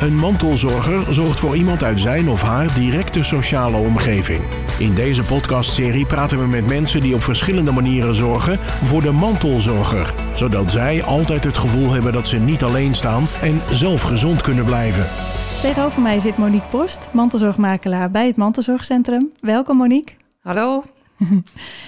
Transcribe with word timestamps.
Een 0.00 0.16
mantelzorger 0.16 1.14
zorgt 1.14 1.40
voor 1.40 1.56
iemand 1.56 1.82
uit 1.82 2.00
zijn 2.00 2.28
of 2.28 2.42
haar 2.42 2.74
directe 2.74 3.22
sociale 3.22 3.76
omgeving. 3.76 4.40
In 4.78 4.94
deze 4.94 5.24
podcastserie 5.24 6.06
praten 6.06 6.38
we 6.38 6.46
met 6.46 6.66
mensen 6.66 7.00
die 7.00 7.14
op 7.14 7.22
verschillende 7.22 7.72
manieren 7.72 8.14
zorgen 8.14 8.58
voor 8.58 9.02
de 9.02 9.10
mantelzorger, 9.10 10.14
zodat 10.34 10.70
zij 10.70 11.02
altijd 11.02 11.44
het 11.44 11.58
gevoel 11.58 11.90
hebben 11.90 12.12
dat 12.12 12.28
ze 12.28 12.38
niet 12.38 12.62
alleen 12.62 12.94
staan 12.94 13.26
en 13.42 13.60
zelf 13.70 14.02
gezond 14.02 14.42
kunnen 14.42 14.64
blijven. 14.64 15.06
Tegenover 15.60 16.02
mij 16.02 16.20
zit 16.20 16.36
Monique 16.36 16.68
Post, 16.68 17.08
mantelzorgmakelaar 17.12 18.10
bij 18.10 18.26
het 18.26 18.36
Mantelzorgcentrum. 18.36 19.32
Welkom 19.40 19.76
Monique. 19.76 20.14
Hallo. 20.40 20.84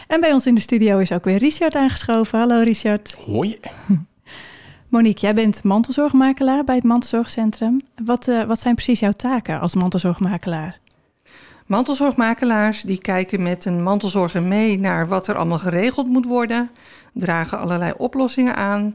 En 0.07 0.21
bij 0.21 0.33
ons 0.33 0.47
in 0.47 0.55
de 0.55 0.61
studio 0.61 0.99
is 0.99 1.13
ook 1.13 1.25
weer 1.25 1.39
Richard 1.39 1.75
aangeschoven. 1.75 2.39
Hallo 2.39 2.63
Richard. 2.63 3.17
Hoi. 3.27 3.59
Monique, 4.97 5.21
jij 5.21 5.35
bent 5.35 5.63
mantelzorgmakelaar 5.63 6.65
bij 6.65 6.75
het 6.75 6.85
Mantelzorgcentrum. 6.85 7.81
Wat, 8.05 8.29
eh, 8.29 8.45
wat 8.45 8.61
zijn 8.61 8.75
precies 8.75 9.01
jouw 9.01 9.13
taken 9.13 9.61
als 9.61 9.75
mantelzorgmakelaar? 9.75 10.79
Mantelzorgmakelaars 11.67 12.83
die 12.83 12.99
kijken 12.99 13.43
met 13.43 13.65
een 13.65 13.83
mantelzorger 13.83 14.43
mee 14.43 14.79
naar 14.79 15.09
wat 15.09 15.27
er 15.27 15.37
allemaal 15.37 15.59
geregeld 15.59 16.07
moet 16.07 16.25
worden, 16.25 16.71
dragen 17.13 17.59
allerlei 17.59 17.93
oplossingen 17.97 18.57
aan 18.57 18.95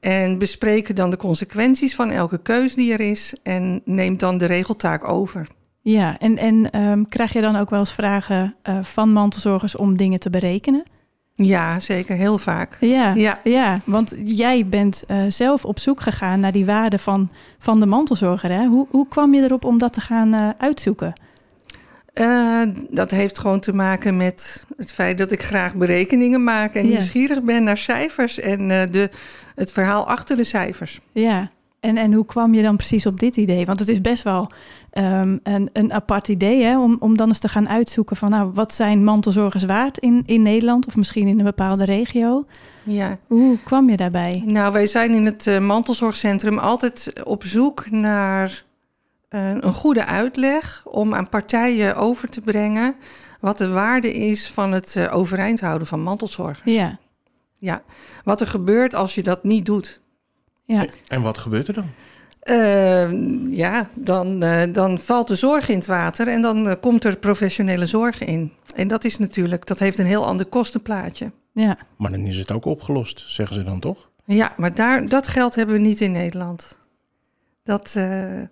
en 0.00 0.38
bespreken 0.38 0.94
dan 0.94 1.10
de 1.10 1.16
consequenties 1.16 1.94
van 1.94 2.10
elke 2.10 2.38
keus 2.38 2.74
die 2.74 2.92
er 2.92 3.00
is 3.00 3.34
en 3.42 3.80
neemt 3.84 4.20
dan 4.20 4.38
de 4.38 4.46
regeltaak 4.46 5.08
over. 5.08 5.46
Ja, 5.80 6.18
en, 6.18 6.36
en 6.36 6.70
ehm, 6.70 7.04
krijg 7.08 7.32
je 7.32 7.40
dan 7.40 7.56
ook 7.56 7.70
wel 7.70 7.78
eens 7.78 7.92
vragen 7.92 8.54
eh, 8.62 8.78
van 8.82 9.12
mantelzorgers 9.12 9.76
om 9.76 9.96
dingen 9.96 10.20
te 10.20 10.30
berekenen? 10.30 10.84
Ja, 11.42 11.80
zeker. 11.80 12.16
Heel 12.16 12.38
vaak. 12.38 12.76
Ja, 12.80 13.14
ja. 13.14 13.38
Ja. 13.44 13.78
want 13.84 14.14
jij 14.24 14.66
bent 14.66 15.04
eh, 15.06 15.18
zelf 15.28 15.64
op 15.64 15.78
zoek 15.78 16.00
gegaan 16.00 16.40
naar 16.40 16.52
die 16.52 16.66
waarde 16.66 16.98
van, 16.98 17.30
van 17.58 17.80
de 17.80 17.86
mantelzorger. 17.86 18.50
Hè? 18.50 18.66
Hoe, 18.66 18.86
hoe 18.90 19.08
kwam 19.08 19.34
je 19.34 19.42
erop 19.42 19.64
om 19.64 19.78
dat 19.78 19.92
te 19.92 20.00
gaan 20.00 20.34
eh, 20.34 20.48
uitzoeken? 20.58 21.12
Eh, 22.12 22.62
dat 22.90 23.10
heeft 23.10 23.38
gewoon 23.38 23.60
te 23.60 23.72
maken 23.72 24.16
met 24.16 24.66
het 24.76 24.92
feit 24.92 25.18
dat 25.18 25.32
ik 25.32 25.42
graag 25.42 25.74
berekeningen 25.74 26.44
maak 26.44 26.74
en 26.74 26.82
Ja. 26.82 26.88
nieuwsgierig 26.88 27.42
ben 27.42 27.62
naar 27.64 27.78
cijfers 27.78 28.40
en 28.40 28.68
de, 28.68 29.10
het 29.54 29.72
verhaal 29.72 30.08
achter 30.08 30.36
de 30.36 30.44
cijfers. 30.44 31.00
Ja, 31.12 31.50
en, 31.80 31.96
en 31.96 32.14
hoe 32.14 32.24
kwam 32.24 32.54
je 32.54 32.62
dan 32.62 32.76
precies 32.76 33.06
op 33.06 33.20
dit 33.20 33.36
idee? 33.36 33.66
Want 33.66 33.78
het 33.78 33.88
is 33.88 34.00
best 34.00 34.22
wel 34.22 34.50
ehm, 34.90 35.38
een, 35.42 35.70
een 35.72 35.92
apart 35.92 36.28
idee 36.28 36.62
hè? 36.62 36.78
Om, 36.78 36.96
om 37.00 37.16
dan 37.16 37.28
eens 37.28 37.38
te 37.38 37.48
gaan 37.48 37.68
uitzoeken 37.68 38.16
van 38.16 38.30
nou, 38.30 38.50
wat 38.54 38.74
zijn 38.74 39.04
mantelzorgers 39.04 39.64
waard 39.64 39.98
in, 39.98 40.22
in 40.26 40.42
Nederland 40.42 40.86
of 40.86 40.96
misschien 40.96 41.26
in 41.26 41.38
een 41.38 41.44
bepaalde 41.44 41.84
regio. 41.84 42.44
Ja. 42.82 43.18
Hoe 43.26 43.58
kwam 43.64 43.90
je 43.90 43.96
daarbij? 43.96 44.42
Nou, 44.46 44.72
wij 44.72 44.86
zijn 44.86 45.14
in 45.14 45.24
het 45.24 45.46
eh, 45.46 45.58
mantelzorgcentrum 45.58 46.58
altijd 46.58 47.12
op 47.24 47.44
zoek 47.44 47.90
naar 47.90 48.64
eh, 49.28 49.50
een 49.50 49.72
goede 49.72 50.04
uitleg 50.04 50.82
om 50.84 51.14
aan 51.14 51.28
partijen 51.28 51.96
over 51.96 52.28
te 52.28 52.40
brengen 52.40 52.94
wat 53.40 53.58
de 53.58 53.68
waarde 53.68 54.12
is 54.12 54.50
van 54.50 54.72
het 54.72 54.96
eh, 54.96 55.14
overeind 55.14 55.60
houden 55.60 55.86
van 55.86 56.02
mantelzorgers. 56.02 56.74
Ja, 56.74 56.98
Ja, 57.58 57.82
wat 58.24 58.40
er 58.40 58.46
gebeurt 58.46 58.94
als 58.94 59.14
je 59.14 59.22
dat 59.22 59.44
niet 59.44 59.66
doet. 59.66 59.99
Ja, 60.72 60.86
En 61.08 61.22
wat 61.22 61.38
gebeurt 61.38 61.68
er 61.68 61.74
dan? 61.74 61.88
Eh, 62.40 63.12
ja, 63.56 63.88
dan, 63.94 64.42
eh, 64.42 64.72
dan 64.72 64.98
valt 64.98 65.28
de 65.28 65.34
zorg 65.34 65.68
in 65.68 65.76
het 65.76 65.86
water 65.86 66.28
en 66.28 66.42
dan 66.42 66.68
eh, 66.68 66.74
komt 66.80 67.04
er 67.04 67.16
professionele 67.16 67.86
zorg 67.86 68.20
in. 68.20 68.52
En 68.74 68.88
dat 68.88 69.04
is 69.04 69.18
natuurlijk, 69.18 69.66
dat 69.66 69.78
heeft 69.78 69.98
een 69.98 70.06
heel 70.06 70.26
ander 70.26 70.46
kostenplaatje. 70.46 71.32
ja. 71.52 71.78
Maar 71.96 72.10
dan 72.10 72.20
is 72.20 72.38
het 72.38 72.50
ook 72.50 72.64
opgelost, 72.64 73.24
zeggen 73.26 73.56
ze 73.56 73.64
dan 73.64 73.80
toch? 73.80 74.08
Ja, 74.24 74.52
maar 74.56 74.74
daar, 74.74 75.06
dat 75.06 75.28
geld 75.28 75.54
hebben 75.54 75.74
we 75.74 75.80
niet 75.80 76.00
in 76.00 76.12
Nederland. 76.12 76.78
Dat, 77.64 77.92
eh, 77.96 78.40
eh, 78.40 78.48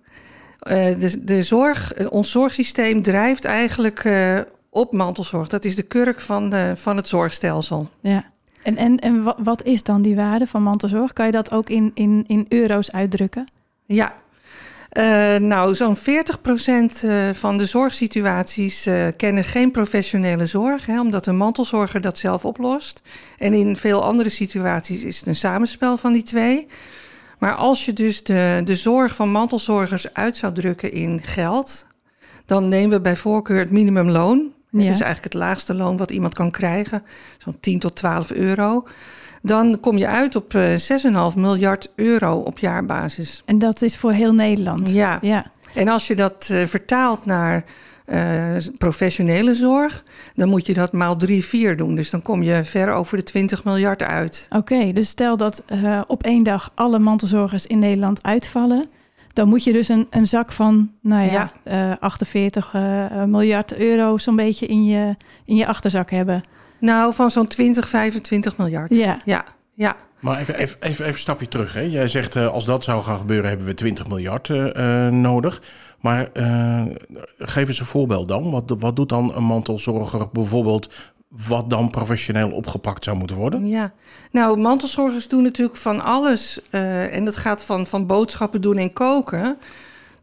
de, 1.00 1.24
de 1.24 1.42
zorg, 1.42 2.08
ons 2.08 2.30
zorgsysteem 2.30 3.02
drijft 3.02 3.44
eigenlijk 3.44 4.04
eh, 4.04 4.38
op 4.70 4.92
mantelzorg. 4.92 5.48
Dat 5.48 5.64
is 5.64 5.76
de 5.76 5.82
kurk 5.82 6.20
van, 6.20 6.50
de, 6.50 6.72
van 6.76 6.96
het 6.96 7.08
zorgstelsel. 7.08 7.90
ja. 8.00 8.24
En, 8.62 8.76
en, 8.76 8.96
en 8.96 9.22
wa- 9.22 9.36
wat 9.38 9.62
is 9.62 9.82
dan 9.82 10.02
die 10.02 10.16
waarde 10.16 10.46
van 10.46 10.62
mantelzorg? 10.62 11.12
Kan 11.12 11.26
je 11.26 11.32
dat 11.32 11.50
ook 11.50 11.70
in, 11.70 11.90
in, 11.94 12.24
in 12.26 12.46
euro's 12.48 12.90
uitdrukken? 12.90 13.46
Ja. 13.86 14.14
Eh, 14.88 15.36
nou, 15.36 15.74
zo'n 15.74 15.96
40% 15.96 16.00
eh, 17.02 17.28
van 17.32 17.58
de 17.58 17.66
zorgsituaties 17.66 18.86
eh, 18.86 19.06
kennen 19.16 19.44
geen 19.44 19.70
professionele 19.70 20.46
zorg, 20.46 20.86
hè, 20.86 21.00
omdat 21.00 21.24
de 21.24 21.32
mantelzorger 21.32 22.00
dat 22.00 22.18
zelf 22.18 22.44
oplost. 22.44 23.02
En 23.38 23.54
in 23.54 23.76
veel 23.76 24.04
andere 24.04 24.28
situaties 24.28 25.02
is 25.02 25.18
het 25.18 25.26
een 25.26 25.36
samenspel 25.36 25.96
van 25.96 26.12
die 26.12 26.22
twee. 26.22 26.66
Maar 27.38 27.54
als 27.54 27.84
je 27.84 27.92
dus 27.92 28.22
de, 28.22 28.60
de 28.64 28.76
zorg 28.76 29.14
van 29.14 29.30
mantelzorgers 29.30 30.14
uit 30.14 30.36
zou 30.36 30.52
drukken 30.52 30.92
in 30.92 31.22
geld, 31.22 31.86
dan 32.44 32.68
nemen 32.68 32.96
we 32.96 33.00
bij 33.00 33.16
voorkeur 33.16 33.58
het 33.58 33.70
minimumloon. 33.70 34.52
Dat 34.70 34.80
is 34.80 34.86
eigenlijk 34.86 35.24
het 35.24 35.34
laagste 35.34 35.74
loon 35.74 35.96
wat 35.96 36.10
iemand 36.10 36.34
kan 36.34 36.50
krijgen, 36.50 37.02
zo'n 37.38 37.56
10 37.60 37.78
tot 37.78 37.96
12 37.96 38.30
euro. 38.30 38.86
Dan 39.42 39.80
kom 39.80 39.98
je 39.98 40.06
uit 40.06 40.36
op 40.36 40.54
eh, 40.54 41.30
6,5 41.30 41.36
miljard 41.36 41.92
euro 41.94 42.38
op 42.38 42.58
jaarbasis. 42.58 43.42
En 43.44 43.58
dat 43.58 43.82
is 43.82 43.96
voor 43.96 44.12
heel 44.12 44.34
Nederland. 44.34 44.88
Ja, 44.88 45.18
Ja, 45.22 45.50
en 45.74 45.88
als 45.88 46.06
je 46.06 46.16
dat 46.16 46.48
eh, 46.50 46.64
vertaalt 46.64 47.26
naar 47.26 47.64
eh, 48.04 48.56
professionele 48.78 49.54
zorg, 49.54 50.04
dan 50.34 50.48
moet 50.48 50.66
je 50.66 50.74
dat 50.74 50.92
maal 50.92 51.16
3, 51.16 51.44
4 51.44 51.76
doen. 51.76 51.94
Dus 51.94 52.10
dan 52.10 52.22
kom 52.22 52.42
je 52.42 52.64
ver 52.64 52.92
over 52.92 53.16
de 53.16 53.22
20 53.22 53.64
miljard 53.64 54.02
uit. 54.02 54.46
oké. 54.50 54.92
Dus 54.92 55.08
stel 55.08 55.36
dat 55.36 55.62
eh, 55.66 56.00
op 56.06 56.22
één 56.22 56.42
dag 56.42 56.72
alle 56.74 56.98
mantelzorgers 56.98 57.66
in 57.66 57.78
Nederland 57.78 58.22
uitvallen. 58.22 58.86
Dan 59.38 59.48
moet 59.48 59.64
je 59.64 59.72
dus 59.72 59.88
een, 59.88 60.06
een 60.10 60.26
zak 60.26 60.52
van, 60.52 60.90
nou 61.02 61.30
ja, 61.30 61.50
eh, 61.62 61.92
48 62.00 62.74
eh, 62.74 63.24
miljard 63.24 63.76
euro 63.76 64.18
zo'n 64.18 64.36
beetje 64.36 64.66
in 64.66 64.84
je, 64.84 65.16
in 65.44 65.56
je 65.56 65.66
achterzak 65.66 66.10
hebben. 66.10 66.40
Nou, 66.80 67.14
van 67.14 67.30
zo'n 67.30 67.46
20, 67.46 67.88
25 67.88 68.56
miljard. 68.56 68.94
Ja, 68.94 69.18
Ja, 69.24 69.44
ja. 69.74 69.96
Maar 70.20 70.38
even, 70.38 70.54
even, 70.54 70.76
even, 70.80 71.04
even 71.04 71.06
een 71.06 71.18
stapje 71.18 71.48
terug. 71.48 71.74
Hè. 71.74 71.80
Jij 71.80 72.08
zegt 72.08 72.36
eh, 72.36 72.48
als 72.48 72.64
dat 72.64 72.84
zou 72.84 73.02
gaan 73.02 73.16
gebeuren 73.16 73.48
hebben 73.48 73.66
we 73.66 73.74
20 73.74 74.06
miljard 74.08 74.50
eh, 74.50 75.06
eh, 75.06 75.12
nodig. 75.12 75.62
Maar 76.00 76.28
eh, 76.32 76.84
geef 77.38 77.68
eens 77.68 77.80
een 77.80 77.86
voorbeeld 77.86 78.28
dan. 78.28 78.50
Wat, 78.50 78.76
wat 78.78 78.96
doet 78.96 79.08
dan 79.08 79.34
een 79.34 79.44
mantelzorger 79.44 80.28
bijvoorbeeld 80.32 80.90
wat 81.28 81.70
dan 81.70 81.90
professioneel 81.90 82.50
opgepakt 82.50 83.04
zou 83.04 83.16
moeten 83.16 83.36
worden? 83.36 83.66
Ja, 83.66 83.92
nou, 84.30 84.58
mantelzorgers 84.58 85.28
doen 85.28 85.42
natuurlijk 85.42 85.78
van 85.78 86.00
alles. 86.04 86.60
eh, 86.70 87.14
en 87.16 87.24
dat 87.24 87.36
gaat 87.36 87.62
van, 87.62 87.86
van 87.86 88.06
boodschappen 88.06 88.60
doen 88.60 88.76
en 88.76 88.92
koken. 88.92 89.58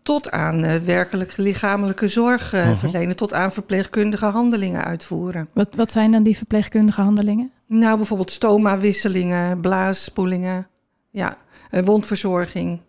tot 0.01 0.31
aan 0.31 0.63
eh, 0.63 0.75
werkelijk 0.81 1.37
lichamelijke 1.37 2.07
zorg 2.07 2.53
eh, 2.53 2.65
Mhm. 2.65 2.75
verlenen. 2.75 3.15
tot 3.15 3.33
aan 3.33 3.51
verpleegkundige 3.51 4.25
handelingen 4.25 4.83
uitvoeren. 4.83 5.49
wat, 5.53 5.75
wat 5.75 5.91
zijn 5.91 6.11
dan 6.11 6.23
die 6.23 6.37
verpleegkundige 6.37 7.01
handelingen? 7.01 7.51
Nou, 7.67 7.97
bijvoorbeeld 7.97 8.31
stoma-wisselingen, 8.31 9.59
blaasspoelingen, 9.61 10.67
ja, 11.11 11.37
eh, 11.69 11.83
wondverzorging. 11.83 12.79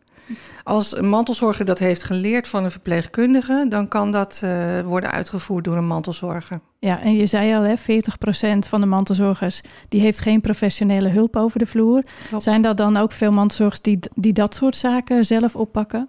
Als 0.62 0.96
een 0.96 1.08
mantelzorger 1.08 1.64
dat 1.64 1.78
heeft 1.78 2.02
geleerd 2.02 2.48
van 2.48 2.64
een 2.64 2.70
verpleegkundige, 2.70 3.66
dan 3.68 3.88
kan 3.88 4.10
dat 4.10 4.40
eh, 4.44 4.80
worden 4.80 5.10
uitgevoerd 5.10 5.64
door 5.64 5.76
een 5.76 5.86
mantelzorger. 5.86 6.60
Ja, 6.78 7.00
en 7.00 7.16
je 7.16 7.26
zei 7.26 7.54
al, 7.54 7.62
hè, 7.62 7.76
40% 7.76 8.68
van 8.68 8.80
de 8.80 8.86
mantelzorgers 8.86 9.60
die 9.88 10.00
heeft 10.00 10.20
geen 10.20 10.40
professionele 10.40 11.08
hulp 11.08 11.36
over 11.36 11.58
de 11.58 11.66
vloer. 11.66 12.02
Klopt. 12.28 12.44
Zijn 12.44 12.62
dat 12.62 12.76
dan 12.76 12.96
ook 12.96 13.12
veel 13.12 13.32
mantelzorgers 13.32 13.80
die, 13.80 13.98
die 14.14 14.32
dat 14.32 14.54
soort 14.54 14.76
zaken 14.76 15.24
zelf 15.24 15.56
oppakken? 15.56 16.08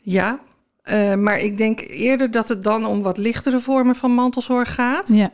Ja, 0.00 0.38
eh, 0.82 1.14
maar 1.14 1.38
ik 1.38 1.56
denk 1.56 1.80
eerder 1.80 2.30
dat 2.30 2.48
het 2.48 2.62
dan 2.62 2.86
om 2.86 3.02
wat 3.02 3.18
lichtere 3.18 3.58
vormen 3.58 3.94
van 3.94 4.10
mantelzorg 4.10 4.74
gaat. 4.74 5.08
Ja, 5.08 5.30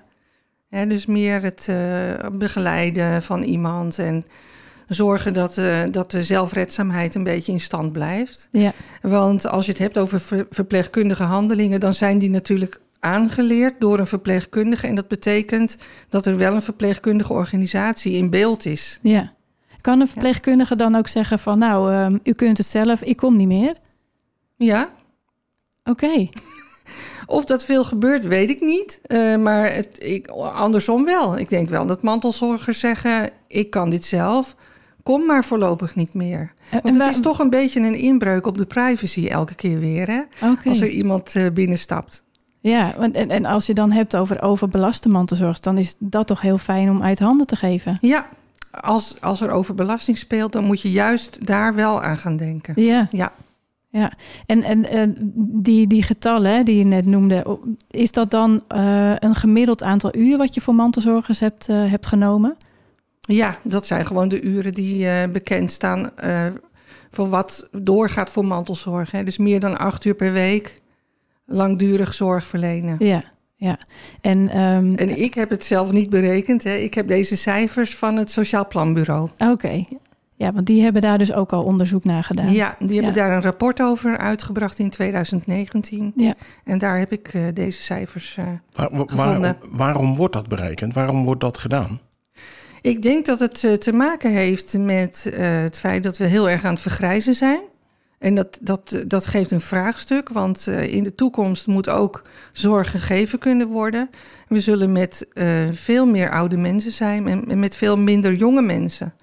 dus 0.87 1.07
meer 1.07 1.43
het 1.43 1.67
eh, 1.69 2.29
begeleiden 2.33 3.23
van 3.23 3.43
iemand 3.43 3.99
en 3.99 4.27
zorgen 4.95 5.33
dat, 5.35 5.59
eh, 5.59 5.83
dat 5.91 6.11
de 6.11 6.25
zelfredzaamheid 6.25 7.15
een 7.15 7.23
beetje 7.23 7.53
in 7.53 7.61
stand 7.61 7.93
blijft. 7.93 8.49
ja, 8.53 8.73
Want 9.03 9.47
als 9.47 9.65
je 9.65 9.71
het 9.71 9.81
hebt 9.81 9.99
over 9.99 10.21
ver- 10.21 10.47
verpleegkundige 10.51 11.23
handelingen, 11.23 11.81
dan 11.81 11.95
zijn 11.95 12.19
die 12.19 12.31
natuurlijk 12.31 12.81
aangeleerd 13.01 13.75
door 13.81 13.99
een 13.99 14.07
verpleegkundige. 14.07 14.87
En 14.87 14.95
dat 14.95 15.09
betekent 15.09 15.77
dat 16.09 16.27
er 16.27 16.37
wel 16.37 16.55
een 16.55 16.63
verpleegkundige 16.63 17.33
organisatie 17.33 18.13
in 18.13 18.31
beeld 18.31 18.67
is. 18.67 18.99
ja. 19.03 19.33
Kan 19.81 20.01
een 20.01 20.09
verpleegkundige 20.09 20.77
dan 20.77 20.95
ook 20.97 21.09
zeggen 21.09 21.39
van, 21.39 21.59
nou, 21.59 21.93
ehm, 21.93 22.19
u 22.23 22.33
kunt 22.33 22.59
het 22.59 22.67
zelf, 22.67 23.03
ik 23.03 23.17
kom 23.17 23.37
niet 23.37 23.47
meer? 23.47 23.75
Ja, 24.57 24.91
Oké, 25.85 26.29
of 27.27 27.45
dat 27.45 27.65
veel 27.65 27.85
gebeurt, 27.85 28.27
weet 28.27 28.51
ik 28.51 28.61
niet. 28.61 29.01
Eh, 29.03 29.37
maar 29.37 29.73
het, 29.75 29.97
ik, 30.05 30.27
andersom 30.29 31.05
wel. 31.05 31.39
Ik 31.39 31.49
denk 31.49 31.69
wel 31.69 31.87
dat 31.87 32.03
mantelzorgers 32.03 32.79
zeggen: 32.79 33.31
ik 33.47 33.71
kan 33.71 33.91
dit 33.91 34.05
zelf. 34.05 34.57
Kom 35.11 35.27
maar 35.27 35.45
voorlopig 35.45 35.95
niet 35.95 36.15
meer. 36.15 36.41
En 36.41 36.81
Want 36.83 36.85
het 36.85 36.97
waar- 36.97 37.09
is 37.09 37.21
toch 37.21 37.39
een 37.39 37.51
beetje 37.51 37.81
een 37.81 37.95
inbreuk 37.99 38.47
op 38.47 38.59
de 38.59 38.67
privacy 38.67 39.27
elke 39.27 39.55
keer 39.55 39.79
weer. 39.79 40.07
Hè? 40.07 40.21
Als 40.65 40.81
er 40.81 40.89
iemand 40.89 41.37
eh, 41.37 41.47
binnenstapt. 41.55 42.25
Ja, 42.61 42.95
want, 42.99 43.15
en, 43.15 43.31
en 43.31 43.45
als 43.45 43.67
je 43.67 43.75
dan 43.75 43.91
hebt 43.93 44.17
over 44.17 44.43
overbelaste 44.43 45.09
mantelzorgers, 45.09 45.61
dan 45.61 45.79
is 45.79 45.95
dat 45.99 46.27
toch 46.27 46.41
heel 46.41 46.59
fijn 46.59 46.91
om 46.91 47.03
uit 47.03 47.19
handen 47.19 47.47
te 47.47 47.57
geven. 47.57 47.99
Ja, 48.01 48.27
als, 48.71 49.21
als 49.21 49.41
er 49.41 49.51
overbelasting 49.51 50.19
speelt, 50.19 50.53
dan 50.53 50.65
moet 50.65 50.81
je 50.81 50.91
juist 50.91 51.47
daar 51.47 51.75
wel 51.75 52.03
aan 52.03 52.19
gaan 52.19 52.37
denken. 52.37 52.83
Ja, 52.83 53.09
Ja, 53.11 53.33
ja. 53.89 54.13
En, 54.47 54.63
en, 54.63 54.89
en 54.91 55.33
die, 55.53 55.87
die 55.87 56.03
getallen 56.03 56.65
die 56.65 56.77
je 56.79 56.85
net 56.85 57.07
noemde, 57.07 57.59
is 57.91 58.13
dat 58.13 58.31
dan 58.31 58.63
uh, 58.75 59.13
een 59.19 59.35
gemiddeld 59.35 59.83
aantal 59.83 60.17
uur 60.17 60.37
wat 60.39 60.55
je 60.55 60.61
voor 60.61 60.75
mantelzorgers 60.75 61.41
hebt, 61.41 61.69
uh, 61.69 61.91
hebt 61.91 62.07
genomen? 62.07 62.57
Ja, 63.21 63.59
dat 63.63 63.87
zijn 63.87 64.07
gewoon 64.07 64.29
de 64.29 64.41
uren 64.41 64.73
die 64.73 65.05
uh, 65.05 65.25
bekend 65.33 65.73
staan 65.73 66.13
voor 67.11 67.29
wat 67.29 67.69
doorgaat 67.73 68.31
voor 68.31 68.45
mantelzorg. 68.45 69.11
Hè. 69.11 69.25
Dus 69.25 69.39
meer 69.39 69.61
dan 69.61 69.79
acht 69.79 70.05
uur 70.05 70.15
per 70.15 70.33
week 70.33 70.81
langdurig 71.47 72.15
zorg 72.15 72.47
verlenen. 72.47 72.97
Ja, 72.99 73.23
ja. 73.55 73.79
En, 74.21 74.61
um, 74.61 74.95
en 74.95 75.21
ik 75.21 75.35
heb 75.35 75.51
het 75.51 75.65
zelf 75.65 75.93
niet 75.93 76.11
berekend. 76.11 76.65
Hè. 76.65 76.75
Ik 76.75 76.95
heb 76.95 77.09
deze 77.09 77.37
cijfers 77.37 77.97
van 77.97 78.17
het 78.17 78.31
Sociaal 78.31 78.67
Planbureau. 78.67 79.29
Oké. 79.39 79.85
Ja, 80.37 80.53
want 80.53 80.67
die 80.67 80.83
hebben 80.83 81.03
daar 81.03 81.19
dus 81.19 81.33
ook 81.33 81.53
al 81.53 81.65
onderzoek 81.65 82.05
naar 82.05 82.25
gedaan. 82.25 82.53
Ja, 82.53 82.77
die 82.79 82.95
hebben 82.95 83.15
daar 83.15 83.33
een 83.33 83.43
rapport 83.43 83.83
over 83.83 84.19
uitgebracht 84.19 84.79
in 84.79 84.91
2019. 84.91 86.13
Ja. 86.17 86.35
En 86.65 86.79
daar 86.79 86.99
heb 86.99 87.13
ik 87.13 87.35
uh, 87.35 87.43
deze 87.55 87.83
cijfers 87.83 88.37
uh, 88.39 88.47
Waar, 88.73 88.91
waar, 88.91 89.07
waarom, 89.17 89.57
waarom 89.71 90.17
wordt 90.17 90.35
dat 90.35 90.49
berekend? 90.49 90.95
Waarom 90.95 91.25
wordt 91.25 91.41
dat 91.41 91.59
gedaan? 91.59 92.01
Ik 92.81 93.03
denk 93.03 93.27
dat 93.27 93.41
het 93.41 93.63
uh, 93.63 93.73
te 93.73 93.93
maken 93.93 94.31
heeft 94.31 94.79
met 94.79 95.31
het 95.35 95.79
feit 95.79 96.03
dat 96.03 96.19
we 96.19 96.25
heel 96.25 96.49
erg 96.49 96.65
aan 96.65 96.73
het 96.73 96.83
vergrijzen 96.83 97.35
zijn. 97.35 97.61
En 98.19 98.35
dat, 98.35 98.59
dat, 98.61 99.05
dat 99.07 99.27
geeft 99.27 99.51
een 99.51 99.61
vraagstuk, 99.61 100.29
want 100.29 100.67
in 100.67 101.03
de 101.03 101.15
toekomst 101.15 101.67
moet 101.67 101.89
ook 101.89 102.23
zorg 102.53 102.91
gegeven 102.91 103.39
kunnen 103.39 103.69
worden. 103.69 104.11
We 104.49 104.61
zullen 104.61 104.93
met 104.93 105.27
veel 105.71 106.07
meer 106.07 106.31
oude 106.31 106.57
mensen 106.57 106.93
zijn 106.93 107.49
en 107.49 107.59
met 107.59 107.77
veel 107.77 107.99
minder 107.99 108.35
jonge 108.35 108.63
mensen. 108.63 109.15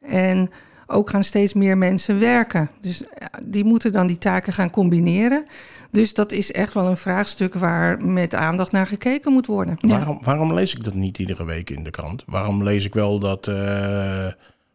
En 0.00 0.50
ook 0.86 1.10
gaan 1.10 1.24
steeds 1.24 1.54
meer 1.54 1.78
mensen 1.78 2.20
werken. 2.20 2.70
Dus 2.80 3.02
die 3.42 3.64
moeten 3.64 3.92
dan 3.92 4.06
die 4.06 4.18
taken 4.18 4.52
gaan 4.52 4.70
combineren. 4.70 5.44
Dus 5.90 6.14
dat 6.14 6.32
is 6.32 6.52
echt 6.52 6.74
wel 6.74 6.86
een 6.86 6.96
vraagstuk 6.96 7.54
waar 7.54 8.04
met 8.04 8.34
aandacht 8.34 8.72
naar 8.72 8.86
gekeken 8.86 9.32
moet 9.32 9.46
worden. 9.46 9.76
Waarom, 9.80 10.18
waarom 10.22 10.54
lees 10.54 10.74
ik 10.74 10.84
dat 10.84 10.94
niet 10.94 11.18
iedere 11.18 11.44
week 11.44 11.70
in 11.70 11.84
de 11.84 11.90
krant? 11.90 12.22
Waarom 12.26 12.62
lees 12.62 12.84
ik 12.84 12.94
wel 12.94 13.18
dat 13.18 13.46
uh, 13.46 13.54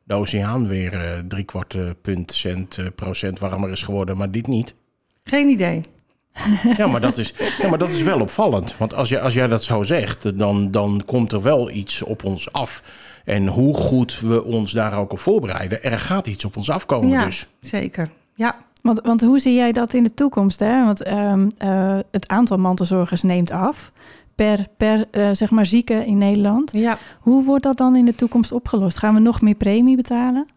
de 0.04 0.14
oceaan 0.14 0.68
weer 0.68 0.94
uh, 0.94 1.20
drie 1.28 1.44
kwart 1.44 1.78
punt 2.02 2.34
cent 2.34 2.96
procent 2.96 3.40
warmer 3.40 3.70
is 3.70 3.82
geworden, 3.82 4.18
maar 4.18 4.32
dit 4.32 4.48
niet? 4.48 4.76
Geen 5.24 5.48
idee. 5.48 5.82
Ja, 6.78 6.88
maar 6.88 7.02
dat 7.02 7.18
is, 7.18 7.34
ja, 7.60 7.70
maar 7.70 7.78
dat 7.78 7.92
is 7.92 8.02
wel 8.02 8.20
opvallend. 8.20 8.78
Want 8.78 8.94
als, 8.94 9.10
je, 9.10 9.20
als 9.20 9.34
jij 9.34 9.48
dat 9.48 9.64
zo 9.64 9.84
zegt, 9.84 10.38
dan, 10.38 10.72
dan 10.72 11.02
komt 11.06 11.32
er 11.32 11.42
wel 11.42 11.70
iets 11.70 12.02
op 12.02 12.24
ons 12.24 12.52
af 12.52 12.84
en 13.26 13.48
hoe 13.48 13.76
goed 13.76 14.20
we 14.20 14.44
ons 14.44 14.72
daar 14.72 14.98
ook 14.98 15.12
op 15.12 15.20
voorbereiden, 15.20 15.84
er 15.84 16.00
gaat 16.00 16.28
iets 16.28 16.46
op 16.46 16.58
ons 16.58 16.70
afkomen 16.70 17.10
ja, 17.10 17.26
dus. 17.26 17.48
Zeker, 17.60 18.10
ja. 18.34 18.65
Want, 18.86 19.02
want 19.02 19.22
hoe 19.22 19.40
zie 19.40 19.54
jij 19.54 19.72
dat 19.72 19.94
in 19.94 20.04
de 20.04 20.14
toekomst? 20.14 20.60
Hè? 20.60 20.84
Want 20.84 21.08
uh, 21.08 21.34
uh, 21.64 22.00
het 22.12 22.28
aantal 22.28 22.58
mantelzorgers 22.58 23.22
neemt 23.22 23.52
af 23.52 23.92
per, 24.36 24.68
per 24.78 25.06
uh, 25.12 25.30
zeg 25.32 25.52
maar 25.52 25.66
zieke 25.66 26.06
in 26.06 26.18
Nederland. 26.18 26.72
Ja. 26.74 26.98
Hoe 27.20 27.44
wordt 27.44 27.64
dat 27.64 27.78
dan 27.78 27.96
in 27.96 28.06
de 28.06 28.16
toekomst 28.16 28.52
opgelost? 28.52 28.98
Gaan 28.98 29.14
we 29.14 29.20
nog 29.20 29.42
meer 29.42 29.56
premie 29.56 29.96
betalen? 29.96 30.48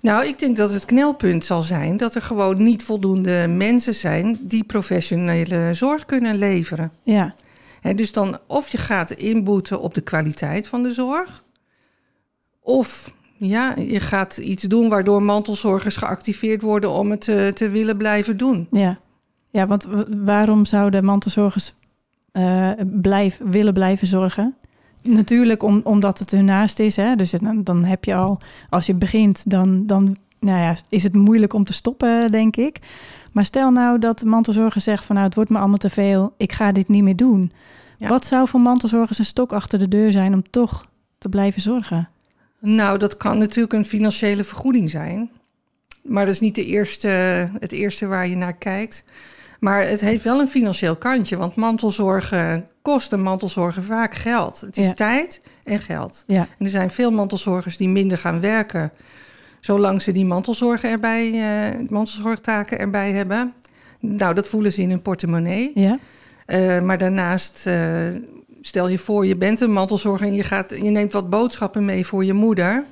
Nou, 0.00 0.26
ik 0.26 0.38
denk 0.38 0.56
dat 0.56 0.72
het 0.72 0.84
knelpunt 0.84 1.44
zal 1.44 1.62
zijn 1.62 1.96
dat 1.96 2.14
er 2.14 2.22
gewoon 2.22 2.62
niet 2.62 2.82
voldoende 2.82 3.46
mensen 3.48 3.94
zijn 3.94 4.36
die 4.40 4.64
professionele 4.64 5.74
zorg 5.74 6.04
kunnen 6.04 6.36
leveren. 6.36 6.92
Ja. 7.02 7.34
Dus 7.94 8.12
dan 8.12 8.38
of 8.46 8.68
je 8.68 8.78
gaat 8.78 9.10
inboeten 9.10 9.80
op 9.80 9.94
de 9.94 10.00
kwaliteit 10.00 10.68
van 10.68 10.82
de 10.82 10.92
zorg, 10.92 11.44
of 12.60 13.12
ja, 13.48 13.74
je 13.76 14.00
gaat 14.00 14.36
iets 14.36 14.62
doen 14.62 14.88
waardoor 14.88 15.22
mantelzorgers 15.22 15.96
geactiveerd 15.96 16.62
worden 16.62 16.90
om 16.90 17.10
het 17.10 17.20
te, 17.20 17.50
te 17.54 17.68
willen 17.68 17.96
blijven 17.96 18.36
doen. 18.36 18.68
Ja. 18.70 18.98
ja, 19.50 19.66
want 19.66 19.86
waarom 20.24 20.64
zouden 20.64 21.04
mantelzorgers 21.04 21.74
uh, 22.32 22.70
blijf, 22.86 23.40
willen 23.44 23.72
blijven 23.72 24.06
zorgen? 24.06 24.54
Natuurlijk 25.02 25.62
om, 25.62 25.80
omdat 25.84 26.18
het 26.18 26.32
naast 26.32 26.78
is. 26.78 26.96
Hè? 26.96 27.16
Dus 27.16 27.30
dan, 27.30 27.64
dan 27.64 27.84
heb 27.84 28.04
je 28.04 28.14
al, 28.14 28.40
als 28.70 28.86
je 28.86 28.94
begint, 28.94 29.50
dan, 29.50 29.86
dan 29.86 30.16
nou 30.38 30.58
ja, 30.58 30.76
is 30.88 31.02
het 31.02 31.14
moeilijk 31.14 31.52
om 31.52 31.64
te 31.64 31.72
stoppen, 31.72 32.26
denk 32.26 32.56
ik. 32.56 32.78
Maar 33.32 33.44
stel 33.44 33.70
nou 33.70 33.98
dat 33.98 34.18
de 34.18 34.26
mantelzorger 34.26 34.80
zegt 34.80 35.04
van 35.04 35.14
nou, 35.14 35.26
het 35.26 35.36
wordt 35.36 35.50
me 35.50 35.58
allemaal 35.58 35.76
te 35.78 35.90
veel, 35.90 36.34
ik 36.36 36.52
ga 36.52 36.72
dit 36.72 36.88
niet 36.88 37.02
meer 37.02 37.16
doen. 37.16 37.52
Wat 37.98 38.24
zou 38.24 38.48
voor 38.48 38.60
mantelzorgers 38.60 39.18
een 39.18 39.24
stok 39.24 39.52
achter 39.52 39.78
de 39.78 39.88
deur 39.88 40.12
zijn 40.12 40.34
om 40.34 40.50
toch 40.50 40.86
te 41.18 41.28
blijven 41.28 41.60
zorgen? 41.60 42.08
Nou, 42.60 42.98
dat 42.98 43.16
kan 43.16 43.38
natuurlijk 43.38 43.72
een 43.72 43.84
financiële 43.84 44.44
vergoeding 44.44 44.90
zijn. 44.90 45.30
Maar 46.02 46.24
dat 46.24 46.34
is 46.34 46.40
niet 46.40 46.54
de 46.54 46.64
eerste, 46.64 47.08
het 47.58 47.72
eerste 47.72 48.06
waar 48.06 48.28
je 48.28 48.36
naar 48.36 48.56
kijkt. 48.56 49.04
Maar 49.60 49.88
het 49.88 50.00
heeft 50.00 50.24
wel 50.24 50.40
een 50.40 50.48
financieel 50.48 50.96
kantje, 50.96 51.36
want 51.36 51.54
mantelzorgen 51.54 52.66
kosten 52.82 53.22
mantelzorgen 53.22 53.84
vaak 53.84 54.14
geld. 54.14 54.60
Het 54.60 54.76
is 54.76 54.90
tijd 54.94 55.40
en 55.62 55.80
geld. 55.80 56.24
Ja. 56.26 56.46
En 56.58 56.64
er 56.64 56.70
zijn 56.70 56.90
veel 56.90 57.10
mantelzorgers 57.10 57.76
die 57.76 57.88
minder 57.88 58.18
gaan 58.18 58.40
werken, 58.40 58.92
zolang 59.60 60.02
ze 60.02 60.12
die 60.12 60.26
mantelzorgen 60.26 60.90
erbij, 60.90 61.30
uh, 61.30 61.88
mantelzorgtaken 61.88 62.78
erbij 62.78 63.12
hebben. 63.12 63.52
Nou, 64.00 64.34
dat 64.34 64.48
voelen 64.48 64.72
ze 64.72 64.80
in 64.80 64.90
hun 64.90 65.02
portemonnee. 65.02 65.70
Ja. 65.74 65.98
Uh, 66.46 66.80
maar 66.80 66.98
daarnaast, 66.98 67.64
uh, 67.66 67.74
stel 68.60 68.88
je 68.88 68.98
voor, 68.98 69.26
je 69.26 69.36
bent 69.36 69.60
een 69.60 69.72
mantelzorger 69.72 70.26
en 70.26 70.34
je, 70.34 70.42
gaat, 70.42 70.70
je 70.70 70.90
neemt 70.90 71.12
wat 71.12 71.30
boodschappen 71.30 71.84
mee 71.84 72.06
voor 72.06 72.24
je 72.24 72.32
moeder. 72.32 72.84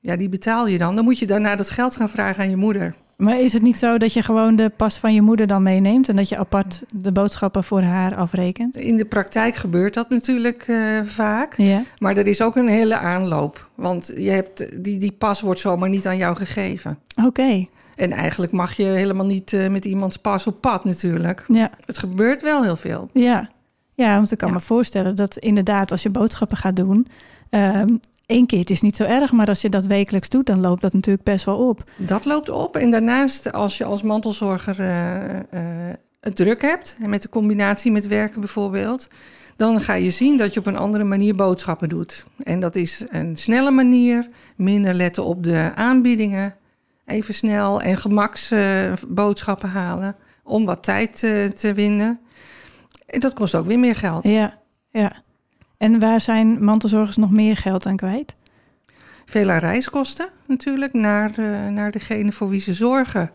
Ja, 0.00 0.16
die 0.16 0.28
betaal 0.28 0.66
je 0.66 0.78
dan. 0.78 0.96
Dan 0.96 1.04
moet 1.04 1.18
je 1.18 1.26
daarna 1.26 1.56
dat 1.56 1.70
geld 1.70 1.96
gaan 1.96 2.08
vragen 2.08 2.42
aan 2.42 2.50
je 2.50 2.56
moeder. 2.56 2.94
Maar 3.16 3.40
is 3.40 3.52
het 3.52 3.62
niet 3.62 3.78
zo 3.78 3.98
dat 3.98 4.12
je 4.12 4.22
gewoon 4.22 4.56
de 4.56 4.72
pas 4.76 4.98
van 4.98 5.14
je 5.14 5.22
moeder 5.22 5.46
dan 5.46 5.62
meeneemt 5.62 6.08
en 6.08 6.16
dat 6.16 6.28
je 6.28 6.36
apart 6.36 6.82
de 6.90 7.12
boodschappen 7.12 7.64
voor 7.64 7.80
haar 7.80 8.14
afrekent? 8.14 8.76
In 8.76 8.96
de 8.96 9.04
praktijk 9.04 9.54
gebeurt 9.54 9.94
dat 9.94 10.08
natuurlijk 10.08 10.66
uh, 10.66 11.00
vaak. 11.04 11.54
Ja. 11.56 11.82
Maar 11.98 12.16
er 12.16 12.26
is 12.26 12.42
ook 12.42 12.56
een 12.56 12.68
hele 12.68 12.96
aanloop. 12.96 13.68
Want 13.74 14.12
je 14.16 14.30
hebt, 14.30 14.84
die, 14.84 14.98
die 14.98 15.12
pas 15.12 15.40
wordt 15.40 15.60
zomaar 15.60 15.88
niet 15.88 16.06
aan 16.06 16.16
jou 16.16 16.36
gegeven. 16.36 16.98
Oké. 17.16 17.26
Okay. 17.26 17.68
En 17.96 18.12
eigenlijk 18.12 18.52
mag 18.52 18.72
je 18.72 18.84
helemaal 18.84 19.26
niet 19.26 19.52
uh, 19.52 19.68
met 19.68 19.84
iemands 19.84 20.16
pas 20.16 20.46
op 20.46 20.60
pad 20.60 20.84
natuurlijk. 20.84 21.44
Ja. 21.48 21.70
Het 21.84 21.98
gebeurt 21.98 22.42
wel 22.42 22.62
heel 22.62 22.76
veel. 22.76 23.10
Ja, 23.12 23.50
ja 23.96 24.16
want 24.16 24.32
ik 24.32 24.38
kan 24.38 24.48
ja. 24.48 24.54
me 24.54 24.60
voorstellen 24.60 25.16
dat 25.16 25.36
inderdaad 25.36 25.90
als 25.90 26.02
je 26.02 26.10
boodschappen 26.10 26.56
gaat 26.56 26.76
doen... 26.76 27.06
Um, 27.50 28.00
Eén 28.26 28.46
keer 28.46 28.58
het 28.58 28.70
is 28.70 28.80
niet 28.80 28.96
zo 28.96 29.04
erg, 29.04 29.32
maar 29.32 29.46
als 29.46 29.60
je 29.60 29.68
dat 29.68 29.86
wekelijks 29.86 30.28
doet, 30.28 30.46
dan 30.46 30.60
loopt 30.60 30.82
dat 30.82 30.92
natuurlijk 30.92 31.24
best 31.24 31.44
wel 31.44 31.68
op. 31.68 31.90
Dat 31.96 32.24
loopt 32.24 32.50
op. 32.50 32.76
En 32.76 32.90
daarnaast, 32.90 33.52
als 33.52 33.78
je 33.78 33.84
als 33.84 34.02
mantelzorger 34.02 34.80
uh, 34.80 35.34
uh, 35.34 35.94
het 36.20 36.36
druk 36.36 36.62
hebt, 36.62 36.96
en 37.02 37.10
met 37.10 37.22
de 37.22 37.28
combinatie 37.28 37.92
met 37.92 38.06
werken 38.06 38.40
bijvoorbeeld, 38.40 39.08
dan 39.56 39.80
ga 39.80 39.94
je 39.94 40.10
zien 40.10 40.36
dat 40.36 40.54
je 40.54 40.60
op 40.60 40.66
een 40.66 40.76
andere 40.76 41.04
manier 41.04 41.34
boodschappen 41.34 41.88
doet. 41.88 42.26
En 42.42 42.60
dat 42.60 42.76
is 42.76 43.04
een 43.08 43.36
snelle 43.36 43.70
manier, 43.70 44.26
minder 44.56 44.94
letten 44.94 45.24
op 45.24 45.42
de 45.42 45.72
aanbiedingen, 45.74 46.54
even 47.04 47.34
snel 47.34 47.80
en 47.80 47.96
gemaksboodschappen 47.96 49.68
halen 49.68 50.16
om 50.42 50.64
wat 50.64 50.84
tijd 50.84 51.18
te 51.58 51.72
winnen. 51.74 52.20
En 53.06 53.20
dat 53.20 53.34
kost 53.34 53.54
ook 53.54 53.66
weer 53.66 53.78
meer 53.78 53.96
geld. 53.96 54.28
Ja, 54.28 54.58
ja. 54.90 55.12
En 55.76 55.98
waar 55.98 56.20
zijn 56.20 56.64
mantelzorgers 56.64 57.16
nog 57.16 57.30
meer 57.30 57.56
geld 57.56 57.86
aan 57.86 57.96
kwijt? 57.96 58.34
Vele 59.24 59.58
reiskosten 59.58 60.28
natuurlijk 60.46 60.92
naar, 60.92 61.38
uh, 61.38 61.68
naar 61.68 61.90
degene 61.90 62.32
voor 62.32 62.48
wie 62.48 62.60
ze 62.60 62.74
zorgen. 62.74 63.30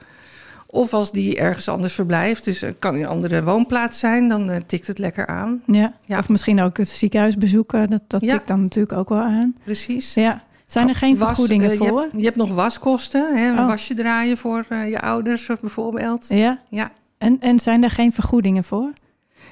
Of 0.67 0.93
als 0.93 1.11
die 1.11 1.37
ergens 1.37 1.69
anders 1.69 1.93
verblijft, 1.93 2.43
dus 2.43 2.61
het 2.61 2.75
kan 2.79 2.95
in 2.95 3.01
een 3.01 3.07
andere 3.07 3.43
woonplaats 3.43 3.99
zijn, 3.99 4.29
dan 4.29 4.49
uh, 4.49 4.55
tikt 4.65 4.87
het 4.87 4.97
lekker 4.97 5.27
aan. 5.27 5.61
Ja. 5.65 5.93
ja. 6.05 6.19
Of 6.19 6.29
misschien 6.29 6.61
ook 6.61 6.77
het 6.77 6.89
ziekenhuis 6.89 7.37
bezoeken, 7.37 7.89
dat, 7.89 8.01
dat 8.07 8.21
ja. 8.21 8.33
tikt 8.33 8.47
dan 8.47 8.61
natuurlijk 8.61 8.97
ook 8.97 9.09
wel 9.09 9.21
aan. 9.21 9.55
Precies. 9.63 10.13
Ja. 10.13 10.43
Zijn 10.65 10.87
er 10.87 10.95
geen 10.95 11.17
was, 11.17 11.27
vergoedingen 11.27 11.71
uh, 11.71 11.77
voor? 11.77 11.87
Je 11.87 12.01
hebt, 12.01 12.17
je 12.17 12.23
hebt, 12.23 12.35
nog 12.35 12.53
waskosten, 12.53 13.37
hè? 13.37 13.51
Oh. 13.51 13.67
wasje 13.67 13.93
draaien 13.93 14.37
voor 14.37 14.65
je 14.69 15.01
ouders 15.01 15.49
bijvoorbeeld. 15.61 16.25
Ja. 16.29 16.59
ja. 16.69 16.91
En, 17.17 17.37
en 17.39 17.59
zijn 17.59 17.83
er 17.83 17.89
geen 17.89 18.11
vergoedingen 18.11 18.63
voor? 18.63 18.93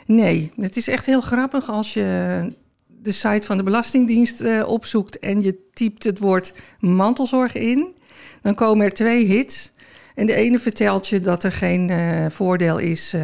Nee, 0.05 0.51
het 0.55 0.77
is 0.77 0.87
echt 0.87 1.05
heel 1.05 1.21
grappig 1.21 1.69
als 1.69 1.93
je 1.93 2.47
de 2.87 3.11
site 3.11 3.45
van 3.45 3.57
de 3.57 3.63
Belastingdienst 3.63 4.41
uh, 4.41 4.67
opzoekt 4.67 5.19
en 5.19 5.41
je 5.41 5.69
typt 5.73 6.03
het 6.03 6.19
woord 6.19 6.53
mantelzorg 6.79 7.53
in, 7.53 7.95
dan 8.41 8.55
komen 8.55 8.85
er 8.85 8.93
twee 8.93 9.25
hits. 9.25 9.71
En 10.15 10.25
de 10.25 10.33
ene 10.33 10.59
vertelt 10.59 11.07
je 11.07 11.19
dat 11.19 11.43
er 11.43 11.51
geen 11.51 11.91
uh, 11.91 12.25
voordeel 12.29 12.77
is 12.77 13.13
uh, 13.13 13.21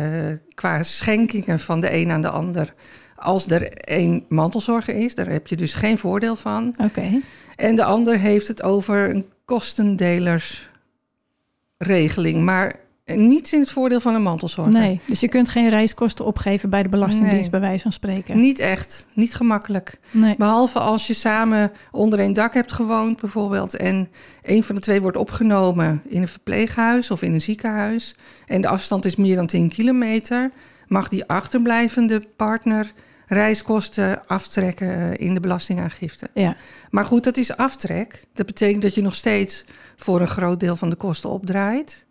qua 0.54 0.84
schenkingen 0.84 1.60
van 1.60 1.80
de 1.80 1.94
een 1.94 2.12
aan 2.12 2.22
de 2.22 2.30
ander. 2.30 2.74
Als 3.16 3.46
er 3.46 3.74
één 3.74 4.26
mantelzorger 4.30 4.96
is, 4.96 5.16
daar 5.16 5.30
heb 5.30 5.48
je 5.48 5.56
dus 5.56 5.74
geen 5.74 5.98
voordeel 5.98 6.36
van. 6.36 6.68
Oké. 6.68 6.84
Okay. 6.84 7.22
En 7.56 7.76
de 7.76 7.84
ander 7.84 8.20
heeft 8.20 8.48
het 8.48 8.64
over 8.64 9.10
een 9.10 9.26
kostendelersregeling. 9.46 12.44
Maar 12.44 12.76
niets 13.06 13.54
in 13.54 13.60
het 13.60 13.72
voordeel 13.72 14.00
van 14.00 14.16
een 14.16 14.22
mantelzorger. 14.22 14.74
Nee, 14.74 15.00
dus 15.08 15.20
je 15.20 15.28
kunt 15.28 15.50
geen 15.50 15.70
reiskosten 15.70 16.26
opgeven 16.26 16.70
bij 16.70 16.84
de 16.84 16.90
Belastingdienst, 16.90 17.42
Nee. 17.42 17.50
bij 17.50 17.60
wijze 17.60 17.82
van 17.84 17.92
spreken. 17.92 18.40
Niet 18.40 18.60
echt, 18.60 19.08
niet 19.14 19.34
gemakkelijk. 19.34 19.98
Nee. 20.12 20.36
Behalve 20.38 20.80
als 20.80 21.08
je 21.08 21.14
samen 21.14 21.72
onder 21.92 22.20
één 22.20 22.34
dak 22.34 22.54
hebt 22.54 22.72
gewoond, 22.72 23.22
bijvoorbeeld. 23.22 23.76
En 23.76 24.10
een 24.44 24.64
van 24.64 24.76
de 24.76 24.82
twee 24.82 25.02
wordt 25.02 25.18
opgenomen 25.18 26.02
in 26.10 26.22
een 26.22 26.28
verpleeghuis 26.28 27.12
of 27.12 27.22
in 27.22 27.34
een 27.34 27.42
ziekenhuis. 27.42 28.16
En 28.46 28.62
de 28.62 28.68
afstand 28.68 29.06
is 29.06 29.16
meer 29.16 29.36
dan 29.36 29.46
10 29.48 29.70
kilometer. 29.70 30.52
Mag 30.88 31.08
die 31.08 31.26
achterblijvende 31.26 32.22
partner 32.36 32.92
reiskosten 33.28 34.28
aftrekken 34.28 34.90
eh, 35.18 35.28
in 35.28 35.34
de 35.34 35.40
belastingaangifte. 35.40 36.28
Ja, 36.34 36.56
Maar 36.90 37.06
goed, 37.06 37.24
dat 37.24 37.38
is 37.38 37.58
aftrek. 37.58 38.26
Dat 38.34 38.46
betekent 38.46 38.82
dat 38.82 38.96
je 38.96 39.02
nog 39.02 39.16
steeds 39.16 39.66
voor 39.96 40.22
een 40.22 40.28
groot 40.28 40.60
deel 40.60 40.76
van 40.76 40.90
de 40.90 40.96
kosten 40.96 41.30
opdraait. 41.30 42.05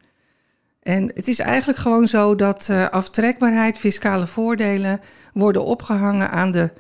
En 0.85 1.11
het 1.15 1.29
is 1.29 1.39
eigenlijk 1.39 1.79
gewoon 1.79 2.07
zo 2.07 2.35
dat 2.35 2.69
eh, 2.71 2.89
aftrekbaarheid, 2.89 3.79
fiscale 3.79 4.27
voordelen 4.27 5.01
worden 5.33 5.65
opgehangen 5.65 6.31
aan 6.31 6.71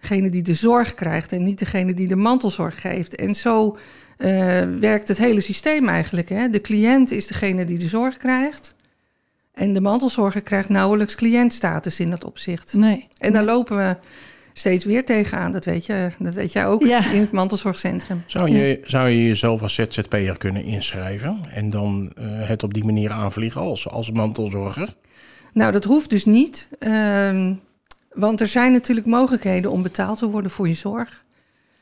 degene 0.00 0.30
die 0.30 0.42
de 0.42 0.54
zorg 0.54 0.94
krijgt 0.94 1.32
en 1.32 1.42
niet 1.42 1.58
degene 1.58 1.94
die 1.94 2.08
de 2.08 2.16
mantelzorg 2.16 2.80
geeft. 2.80 3.14
En 3.14 3.34
zo 3.34 3.76
eh, 4.16 4.62
werkt 4.80 5.08
het 5.08 5.18
hele 5.18 5.40
systeem 5.40 5.88
eigenlijk. 5.88 6.28
Hè? 6.28 6.48
De 6.48 6.60
cliënt 6.60 7.10
is 7.10 7.26
degene 7.26 7.64
die 7.64 7.78
de 7.78 7.88
zorg 7.88 8.16
krijgt. 8.16 8.74
En 9.54 9.72
de 9.72 9.80
mantelzorger 9.80 10.42
krijgt 10.42 10.68
nauwelijks 10.68 11.14
cliëntstatus 11.14 12.00
in 12.00 12.10
dat 12.10 12.24
opzicht. 12.24 12.74
nee. 12.74 13.08
En 13.18 13.32
daar 13.32 13.44
lopen 13.44 13.76
we 13.76 13.96
steeds 14.58 14.84
weer 14.84 15.04
tegenaan. 15.04 15.52
Dat 15.52 15.64
weet, 15.64 15.86
je, 15.86 16.10
dat 16.18 16.34
weet 16.34 16.52
jij 16.52 16.66
ook 16.66 16.86
Ja. 16.86 17.10
in 17.12 17.20
het 17.20 17.30
mantelzorgcentrum. 17.32 18.22
Zou 18.26 18.50
je, 18.50 18.80
zou 18.82 19.08
je 19.08 19.26
jezelf 19.26 19.62
als 19.62 19.74
ZZP'er 19.74 20.38
kunnen 20.38 20.64
inschrijven 20.64 21.40
en 21.50 21.70
dan 21.70 22.12
eh, 22.16 22.24
het 22.48 22.62
op 22.62 22.74
die 22.74 22.84
manier 22.84 23.10
aanvliegen 23.10 23.60
als, 23.60 23.88
als 23.88 24.10
mantelzorger? 24.10 24.94
Nou, 25.52 25.72
dat 25.72 25.84
hoeft 25.84 26.10
dus 26.10 26.24
niet. 26.24 26.68
ehm, 26.78 27.54
want 28.12 28.40
er 28.40 28.46
zijn 28.48 28.72
natuurlijk 28.72 29.06
mogelijkheden 29.06 29.70
om 29.70 29.82
betaald 29.82 30.18
te 30.18 30.30
worden 30.30 30.50
voor 30.50 30.68
je 30.68 30.74
zorg. 30.74 31.24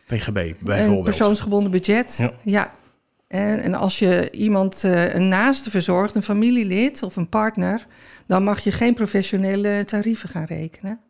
PGB 0.07 0.37
Een 0.37 0.57
bijvoorbeeld. 0.61 1.04
persoonsgebonden 1.04 1.71
budget. 1.71 2.16
Ja. 2.19 2.33
Ja. 2.43 2.73
En, 3.28 3.62
en 3.62 3.75
als 3.75 3.99
je 3.99 4.31
iemand, 4.31 4.85
eh, 4.85 5.14
een 5.14 5.28
naaste 5.28 5.71
verzorgt, 5.71 6.14
een 6.14 6.23
familielid 6.23 7.02
of 7.02 7.16
een 7.16 7.28
partner, 7.28 7.87
dan 8.26 8.45
mag 8.45 8.61
je 8.61 8.73
geen 8.73 8.95
professionele 8.95 9.85
tarieven 9.85 10.28
gaan 10.28 10.45
rekenen. 10.45 11.00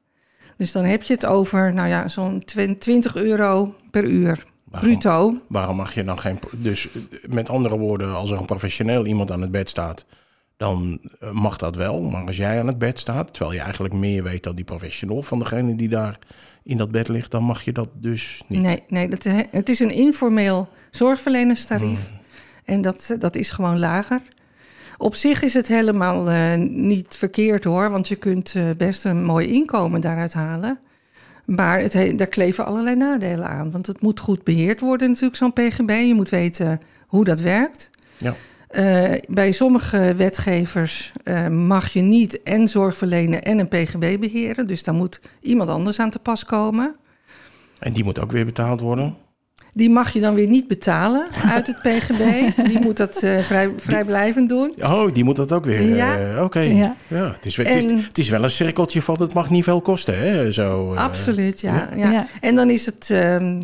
Dus 0.57 0.73
dan 0.73 0.85
heb 0.85 1.03
je 1.03 1.13
het 1.15 1.27
over, 1.27 1.75
nou 1.75 1.89
ja, 1.89 2.09
zo'n 2.09 2.43
20 2.79 3.17
euro 3.17 3.75
per 3.91 4.05
uur. 4.05 4.45
Waarom, 4.65 4.91
Bruto. 4.91 5.41
waarom 5.49 5.77
mag 5.77 5.95
je 5.95 6.05
dan 6.05 6.19
geen... 6.19 6.39
Dus 6.57 6.89
eh, 6.93 7.01
met 7.29 7.49
andere 7.49 7.79
woorden, 7.79 8.15
als 8.15 8.31
er 8.31 8.39
een 8.39 8.45
professioneel 8.45 9.07
iemand 9.07 9.31
aan 9.31 9.41
het 9.41 9.51
bed 9.51 9.69
staat, 9.69 10.05
dan 10.57 11.01
eh, 11.21 11.31
mag 11.31 11.57
dat 11.57 11.77
wel. 11.77 12.01
Maar 12.01 12.27
als 12.27 12.37
jij 12.37 12.59
aan 12.59 12.67
het 12.67 12.79
bed 12.79 12.99
staat, 12.99 13.35
terwijl 13.35 13.57
je 13.57 13.63
eigenlijk 13.63 13.95
meer 13.95 14.23
weet 14.23 14.43
dan 14.43 14.55
die 14.55 14.65
professional 14.65 15.23
van 15.23 15.39
degene 15.39 15.75
die 15.75 15.89
daar 15.89 16.19
in 16.63 16.77
dat 16.77 16.91
bed 16.91 17.09
ligt, 17.09 17.31
dan 17.31 17.43
mag 17.43 17.63
je 17.63 17.73
dat 17.73 17.89
dus 17.95 18.43
niet. 18.49 18.61
Nee, 18.61 18.83
nee 18.89 19.09
dat, 19.09 19.25
het 19.51 19.69
is 19.69 19.81
een 19.81 19.91
informeel 19.91 20.69
zorgverlenerstarief. 20.91 22.13
En 22.65 22.81
dat, 22.83 23.17
dat 23.19 23.37
is 23.37 23.51
gewoon 23.51 23.79
lager. 23.79 24.23
Op 24.99 25.15
zich 25.15 25.43
is 25.43 25.55
het 25.55 25.69
helemaal 25.69 26.31
eh, 26.31 26.55
niet 26.69 27.17
verkeerd 27.17 27.65
hoor, 27.65 27.91
want 27.91 28.09
je 28.09 28.17
kunt 28.17 28.55
eh, 28.55 28.63
best 28.77 29.05
een 29.05 29.25
mooi 29.25 29.47
inkomen 29.47 30.01
daaruit 30.01 30.33
halen. 30.33 30.79
Maar 31.45 31.81
het 31.81 31.93
he- 31.93 32.15
daar 32.15 32.27
kleven 32.27 32.67
allerlei 32.67 32.97
nadelen 32.97 33.49
aan. 33.49 33.71
Want 33.71 33.87
het 33.87 34.01
moet 34.01 34.21
goed 34.21 34.45
beheerd 34.45 34.81
worden, 34.81 35.09
natuurlijk, 35.09 35.37
zo'n 35.37 35.53
PGB. 35.53 35.91
Je 36.07 36.15
moet 36.15 36.29
weten 36.29 36.79
hoe 37.07 37.25
dat 37.25 37.41
werkt. 37.41 37.91
Ja. 38.17 38.35
Eh, 38.69 39.13
bij 39.29 39.53
sommige 39.53 40.15
wetgevers 40.17 41.13
mag 41.51 41.89
je 41.89 42.01
niet 42.01 42.43
en 42.43 42.69
zorg 42.69 42.97
verlenen 42.97 43.43
en 43.43 43.59
een 43.59 43.69
PGB 43.69 44.21
beheren. 44.21 44.67
Dus 44.67 44.83
daar 44.83 44.95
moet 44.95 45.21
iemand 45.41 45.69
anders 45.69 46.01
aan 46.01 46.11
te 46.11 46.19
pas 46.19 46.45
komen. 46.45 46.97
En 47.79 47.93
die 47.93 48.05
moet 48.05 48.21
ook 48.21 48.33
weer 48.33 48.45
betaald 48.45 48.81
worden. 48.81 49.17
Die 49.77 49.91
mag 49.91 50.11
je 50.13 50.21
dan 50.21 50.35
weer 50.35 50.49
niet 50.49 50.69
betalen 50.69 51.27
uit 51.45 51.67
het 51.67 51.77
PGB. 51.83 52.51
Die 52.67 52.81
moet 52.81 52.97
dat 52.97 53.23
eh, 53.23 53.39
vrij, 53.43 53.71
vrijblijvend 53.77 54.49
doen. 54.49 54.73
Oh, 54.83 55.15
die 55.15 55.25
moet 55.25 55.37
dat 55.37 55.53
ook 55.53 55.65
weer. 55.65 55.83
Ja. 55.83 56.35
eh, 56.35 56.43
Oké. 56.43 56.61
Ja. 56.61 56.95
Ja. 57.09 57.25
het, 57.33 57.45
is, 57.47 57.57
wel- 57.57 57.67
het, 57.67 57.75
is, 57.77 57.85
En- 57.91 57.99
het 57.99 58.19
is 58.19 58.29
wel 58.29 58.45
een 58.45 58.51
cirkeltje 58.51 59.03
van 59.03 59.17
het 59.21 59.33
mag 59.35 59.51
niet 59.51 59.65
veel 59.65 59.81
kosten, 59.81 60.19
hè? 60.19 60.53
Zo, 60.53 60.95
eh, 60.95 61.05
Absoluut, 61.05 61.61
ja. 61.61 61.75
ja. 61.75 61.89
ja. 62.05 62.11
Ja. 62.11 62.27
En 62.41 62.55
dan 62.55 62.71
is, 62.71 62.87
het, 62.87 63.11
ehm, 63.11 63.63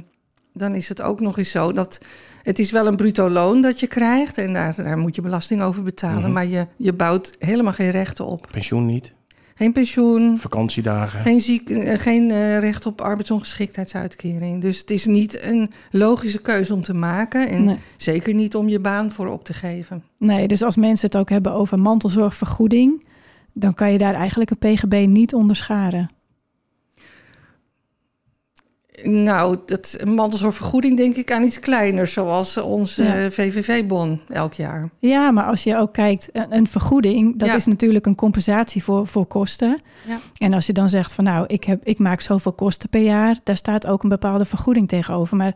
dan 0.55 0.75
is 0.75 0.89
het 0.89 1.03
ook 1.03 1.21
nog 1.21 1.39
eens 1.39 1.51
zo 1.51 1.73
dat 1.73 2.01
het 2.43 2.59
is 2.59 2.71
wel 2.71 2.87
een 2.87 2.97
bruto 2.97 3.29
loon 3.29 3.63
dat 3.63 3.81
je 3.81 3.87
krijgt. 3.87 4.39
En 4.39 4.53
daar, 4.53 4.75
daar 4.77 4.99
moet 4.99 5.15
je 5.17 5.23
belasting 5.23 5.63
over 5.63 5.83
betalen. 5.83 6.23
Mhm. 6.23 6.33
Maar 6.33 6.47
je, 6.47 6.67
je 6.77 6.93
bouwt 6.93 7.31
helemaal 7.39 7.73
geen 7.73 7.91
rechten 7.91 8.27
op. 8.27 8.49
Pensioen 8.51 8.87
niet, 8.87 9.13
Geen 9.61 9.73
pensioen, 9.73 10.39
vakantiedagen. 10.39 11.21
geen, 11.21 11.41
ziek, 11.41 11.71
eh, 11.71 11.99
geen 11.99 12.31
eh, 12.31 12.59
recht 12.59 12.87
op 12.87 13.01
arbeidsongeschiktheidsuitkering. 13.01 14.61
Dus 14.61 14.79
het 14.79 14.91
is 14.91 15.07
niet 15.07 15.43
een 15.43 15.71
logische 15.91 16.41
keuze 16.41 16.75
om 16.75 16.83
te 16.83 16.95
maken. 16.95 17.49
En 17.49 17.65
Nee. 17.65 17.77
zeker 17.97 18.35
niet 18.35 18.55
om 18.55 18.69
je 18.69 18.81
baan 18.81 19.13
voor 19.13 19.27
op 19.27 19.45
te 19.45 19.53
geven. 19.53 20.03
nee, 20.17 20.49
dus 20.49 20.63
als 20.63 20.77
mensen 20.77 21.07
het 21.07 21.17
ook 21.17 21.29
hebben 21.29 21.53
over 21.53 21.79
mantelzorgvergoeding, 21.79 23.05
dan 23.53 23.75
kan 23.75 23.93
je 23.93 23.99
daar 23.99 24.15
eigenlijk 24.15 24.51
een 24.51 24.59
PGB 24.75 25.07
niet 25.09 25.35
onderscharen. 25.35 26.11
Nou, 29.03 29.57
dat 29.67 29.95
een 29.99 30.15
mantelzorgvergoeding 30.15 30.97
denk 30.97 31.17
ik 31.17 31.33
aan 31.33 31.43
iets 31.43 31.59
kleiner, 31.59 32.07
zoals 32.07 32.57
onze 32.57 33.03
Ja. 33.03 33.31
VVV-bon 33.31 34.21
elk 34.29 34.53
jaar. 34.55 34.91
Ja, 34.99 35.31
maar 35.31 35.45
als 35.45 35.65
je 35.65 35.77
ook 35.77 35.93
kijkt, 35.93 36.29
een, 36.33 36.47
een 36.57 36.67
vergoeding, 36.67 37.39
dat 37.39 37.49
Ja. 37.49 37.55
is 37.55 37.67
natuurlijk 37.67 38.07
een 38.07 38.15
compensatie 38.15 38.83
voor, 38.83 39.07
voor 39.07 39.27
kosten. 39.27 39.81
Ja. 40.09 40.19
En 40.39 40.53
als 40.53 40.67
je 40.67 40.73
dan 40.73 40.89
zegt 40.89 41.13
van 41.13 41.25
nou, 41.25 41.45
ik, 41.47 41.65
heb, 41.65 41.85
ik 41.85 41.99
maak 41.99 42.21
zoveel 42.21 42.53
kosten 42.53 42.89
per 42.89 43.01
jaar, 43.03 43.39
daar 43.45 43.57
staat 43.57 43.87
ook 43.87 44.03
een 44.03 44.09
bepaalde 44.09 44.45
vergoeding 44.45 44.89
tegenover. 44.89 45.37
Maar 45.37 45.55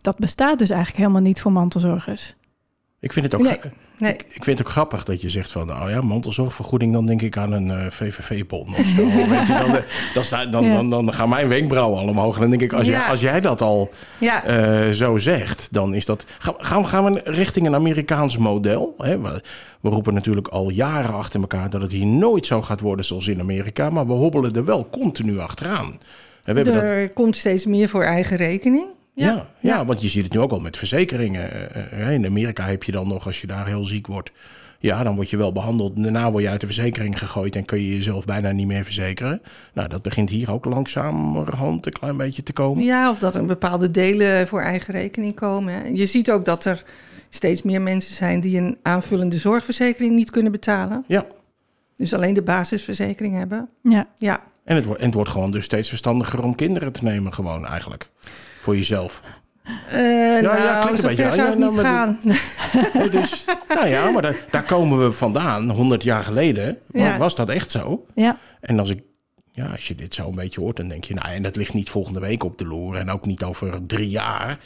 dat 0.00 0.18
bestaat 0.18 0.58
dus 0.58 0.70
eigenlijk 0.70 1.00
helemaal 1.02 1.22
niet 1.22 1.40
voor 1.40 1.52
mantelzorgers. 1.52 2.34
Ik 3.00 3.12
vind 3.12 3.24
het 3.24 3.34
ook. 3.34 3.42
Nee. 3.42 3.58
Nee. 4.00 4.12
Ik, 4.12 4.20
ik 4.30 4.44
vind 4.44 4.58
het 4.58 4.66
ook 4.66 4.72
grappig 4.72 5.04
dat 5.04 5.20
je 5.20 5.30
zegt 5.30 5.50
van, 5.52 5.66
nou 5.66 5.90
ja, 5.90 6.00
mantelzorgvergoeding, 6.00 6.92
dan 6.92 7.06
denk 7.06 7.22
ik 7.22 7.36
aan 7.36 7.52
een 7.52 7.70
eh, 7.70 7.86
VVV-bon 7.90 8.74
of 8.76 8.86
zo. 8.96 9.04
Weet 9.28 9.46
je, 9.46 9.82
dan, 10.14 10.24
eh, 10.38 10.50
dan, 10.52 10.70
dan, 10.72 10.90
dan, 10.90 11.04
dan 11.06 11.14
gaan 11.14 11.28
mijn 11.28 11.48
wenkbrauwen 11.48 12.00
al 12.00 12.08
omhoog. 12.08 12.34
En 12.34 12.40
dan 12.40 12.50
denk 12.50 12.62
ik, 12.62 12.72
als, 12.72 12.86
jij, 12.86 13.00
als 13.00 13.20
jij 13.20 13.40
dat 13.40 13.60
al 13.60 13.90
Ja, 14.18 14.44
eh, 14.44 14.90
zo 14.90 15.18
zegt, 15.18 15.68
dan 15.70 15.94
is 15.94 16.04
dat... 16.06 16.24
Gaan, 16.38 16.86
gaan, 16.86 17.12
we- 17.12 17.20
richting 17.24 17.66
een 17.66 17.74
Amerikaans 17.74 18.36
model? 18.36 18.94
Hè? 18.98 19.20
We, 19.20 19.42
we 19.80 19.88
roepen 19.88 20.14
natuurlijk 20.14 20.48
al 20.48 20.70
jaren 20.70 21.14
achter 21.14 21.40
elkaar 21.40 21.70
dat 21.70 21.82
het 21.82 21.92
hier 21.92 22.06
nooit 22.06 22.46
zo 22.46 22.62
gaat 22.62 22.80
worden 22.80 23.04
zoals 23.04 23.28
in 23.28 23.40
Amerika. 23.40 23.90
Maar 23.90 24.06
we 24.06 24.12
hobbelen 24.12 24.52
er 24.54 24.64
wel 24.64 24.88
continu 24.90 25.38
achteraan. 25.38 25.86
En 26.44 26.54
we 26.54 26.60
hebben 26.60 26.64
dat, 26.74 26.82
er 26.82 27.10
komt 27.10 27.36
steeds 27.36 27.66
meer 27.66 27.88
voor 27.88 28.02
eigen 28.02 28.36
rekening. 28.36 28.88
Ja, 29.24 29.46
ja. 29.60 29.84
want 29.84 30.02
je 30.02 30.08
ziet 30.08 30.24
het 30.24 30.32
nu 30.32 30.38
ook 30.40 30.50
al 30.50 30.60
met 30.60 30.76
verzekeringen. 30.76 31.72
Eh, 31.72 32.06
eh, 32.06 32.12
In 32.12 32.26
Amerika 32.26 32.64
heb 32.64 32.82
je 32.82 32.92
dan 32.92 33.08
nog, 33.08 33.26
als 33.26 33.40
je 33.40 33.46
daar 33.46 33.66
heel 33.66 33.84
ziek 33.84 34.06
wordt... 34.06 34.30
Ja, 34.82 35.02
dan 35.02 35.14
word 35.14 35.30
je 35.30 35.36
wel 35.36 35.52
behandeld. 35.52 36.02
Daarna 36.02 36.30
word 36.30 36.42
je 36.42 36.48
uit 36.48 36.60
de 36.60 36.66
verzekering 36.66 37.18
gegooid 37.18 37.56
en 37.56 37.64
kun 37.64 37.80
je 37.80 37.96
jezelf 37.96 38.24
bijna 38.24 38.50
niet 38.50 38.66
meer 38.66 38.84
verzekeren. 38.84 39.42
Nou, 39.74 39.88
dat 39.88 40.02
begint 40.02 40.30
hier 40.30 40.52
ook 40.52 40.64
langzamerhand 40.64 41.86
een 41.86 41.92
klein 41.92 42.16
beetje 42.16 42.42
te 42.42 42.52
komen. 42.52 42.84
Ja, 42.84 43.10
of 43.10 43.18
dat 43.18 43.34
er 43.34 43.44
bepaalde 43.44 43.90
delen 43.90 44.48
voor 44.48 44.60
eigen 44.60 44.94
rekening 44.94 45.34
komen. 45.34 45.74
hè. 45.74 45.88
Je 45.88 46.06
ziet 46.06 46.30
ook 46.30 46.44
dat 46.44 46.64
er 46.64 46.82
steeds 47.28 47.62
meer 47.62 47.82
mensen 47.82 48.14
zijn 48.14 48.40
die 48.40 48.58
een 48.58 48.78
aanvullende 48.82 49.38
zorgverzekering 49.38 50.14
niet 50.14 50.30
kunnen 50.30 50.52
betalen. 50.52 51.04
Ja, 51.06 51.26
Dus 51.96 52.14
alleen 52.14 52.34
de 52.34 52.42
basisverzekering 52.42 53.36
hebben. 53.36 53.68
Ja, 53.82 54.08
Ja, 54.16 54.42
En 54.64 54.76
het, 54.76 54.84
wordt, 54.84 55.00
en 55.00 55.06
het 55.06 55.14
wordt 55.14 55.30
gewoon 55.30 55.50
dus 55.50 55.64
steeds 55.64 55.88
verstandiger 55.88 56.42
om 56.42 56.54
kinderen 56.54 56.92
te 56.92 57.04
nemen, 57.04 57.34
gewoon 57.34 57.66
eigenlijk. 57.66 58.08
Voor 58.60 58.76
jezelf. 58.76 59.22
Eh 59.88 60.40
ja, 60.40 60.40
nou, 60.40 60.86
klinkt 60.86 61.02
een 61.04 61.16
zou 61.16 61.36
ja, 61.36 61.54
nou, 61.54 61.58
niet 61.58 61.74
maar 61.74 61.84
gaan. 61.84 62.18
Dus, 63.10 63.44
nou 63.76 63.86
ja, 63.86 64.10
maar 64.10 64.22
daar, 64.22 64.44
daar 64.50 64.62
komen 64.62 64.98
we 65.04 65.12
vandaan. 65.12 65.70
100 65.70 66.02
jaar 66.02 66.22
geleden 66.22 66.78
wa- 66.86 67.00
Ja. 67.04 67.18
was 67.18 67.34
dat 67.34 67.48
echt 67.48 67.70
zo. 67.70 68.06
ja, 68.14 68.38
En 68.60 68.78
als 68.78 68.90
ik, 68.90 69.02
ja, 69.52 69.66
als 69.66 69.88
je 69.88 69.94
dit 69.94 70.14
zo 70.14 70.28
een 70.28 70.34
beetje 70.34 70.60
hoort, 70.60 70.76
dan 70.76 70.88
denk 70.88 71.04
je, 71.04 71.14
nou, 71.14 71.28
en 71.34 71.42
dat 71.42 71.56
ligt 71.56 71.74
niet 71.74 71.90
volgende 71.90 72.20
week 72.20 72.44
op 72.44 72.58
de 72.58 72.66
loer 72.66 72.96
en 72.96 73.10
ook 73.10 73.26
niet 73.26 73.42
over 73.44 73.86
drie 73.86 74.08
jaar. 74.08 74.58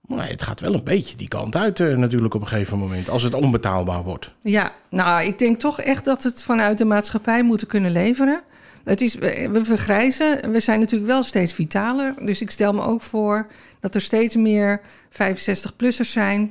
Maar 0.00 0.28
het 0.28 0.42
gaat 0.42 0.60
wel 0.60 0.74
een 0.74 0.84
beetje 0.84 1.16
die 1.16 1.28
kant 1.28 1.56
uit 1.56 1.80
eh, 1.80 1.96
natuurlijk 1.96 2.34
op 2.34 2.40
een 2.40 2.46
gegeven 2.46 2.78
moment, 2.78 3.08
als 3.10 3.22
het 3.22 3.34
onbetaalbaar 3.34 4.02
wordt. 4.02 4.30
Ja, 4.40 4.72
nou, 4.90 5.24
ik 5.26 5.38
denk 5.38 5.60
toch 5.60 5.80
echt 5.80 6.04
dat 6.04 6.22
het 6.22 6.42
vanuit 6.42 6.78
de 6.78 6.84
maatschappij 6.84 7.42
moeten 7.42 7.66
kunnen 7.66 7.90
leveren. 7.90 8.40
Het 8.88 9.00
is, 9.00 9.14
we 9.14 9.60
vergrijzen, 9.62 10.50
we 10.50 10.60
zijn 10.60 10.80
natuurlijk 10.80 11.10
wel 11.10 11.22
steeds 11.22 11.52
vitaler. 11.52 12.14
Dus 12.24 12.40
ik 12.40 12.50
stel 12.50 12.72
me 12.72 12.82
ook 12.82 13.02
voor 13.02 13.46
dat 13.80 13.94
er 13.94 14.00
steeds 14.00 14.36
meer 14.36 14.80
65-plussers 15.10 16.10
zijn... 16.10 16.50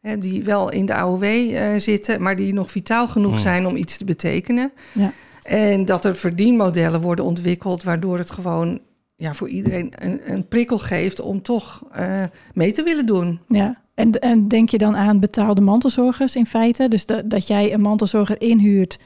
Hè, 0.00 0.18
die 0.18 0.44
wel 0.44 0.70
in 0.70 0.86
de 0.86 0.94
AOW 0.94 1.22
eh, 1.22 1.76
zitten, 1.76 2.22
maar 2.22 2.36
die 2.36 2.52
nog 2.52 2.70
vitaal 2.70 3.08
genoeg 3.08 3.32
Hmm. 3.32 3.40
zijn 3.40 3.66
om 3.66 3.76
iets 3.76 3.96
te 3.96 4.04
betekenen. 4.04 4.72
ja. 4.92 5.12
En 5.42 5.84
dat 5.84 6.04
er 6.04 6.16
verdienmodellen 6.16 7.00
worden 7.00 7.24
ontwikkeld... 7.24 7.82
waardoor 7.82 8.18
het 8.18 8.30
gewoon 8.30 8.80
ja, 9.16 9.34
voor 9.34 9.48
iedereen 9.48 9.92
een, 9.98 10.20
een 10.24 10.48
prikkel 10.48 10.78
geeft 10.78 11.20
om 11.20 11.42
toch 11.42 11.82
eh, 11.92 12.22
mee 12.54 12.72
te 12.72 12.82
willen 12.82 13.06
doen. 13.06 13.40
ja. 13.48 13.78
En, 13.94 14.12
en 14.12 14.48
denk 14.48 14.68
je 14.68 14.78
dan 14.78 14.96
aan 14.96 15.20
betaalde 15.20 15.60
mantelzorgers 15.60 16.36
in 16.36 16.46
feite? 16.46 16.88
Dus 16.88 17.06
dat 17.24 17.46
jij 17.46 17.72
een 17.72 17.80
mantelzorger 17.80 18.40
inhuurt 18.40 18.98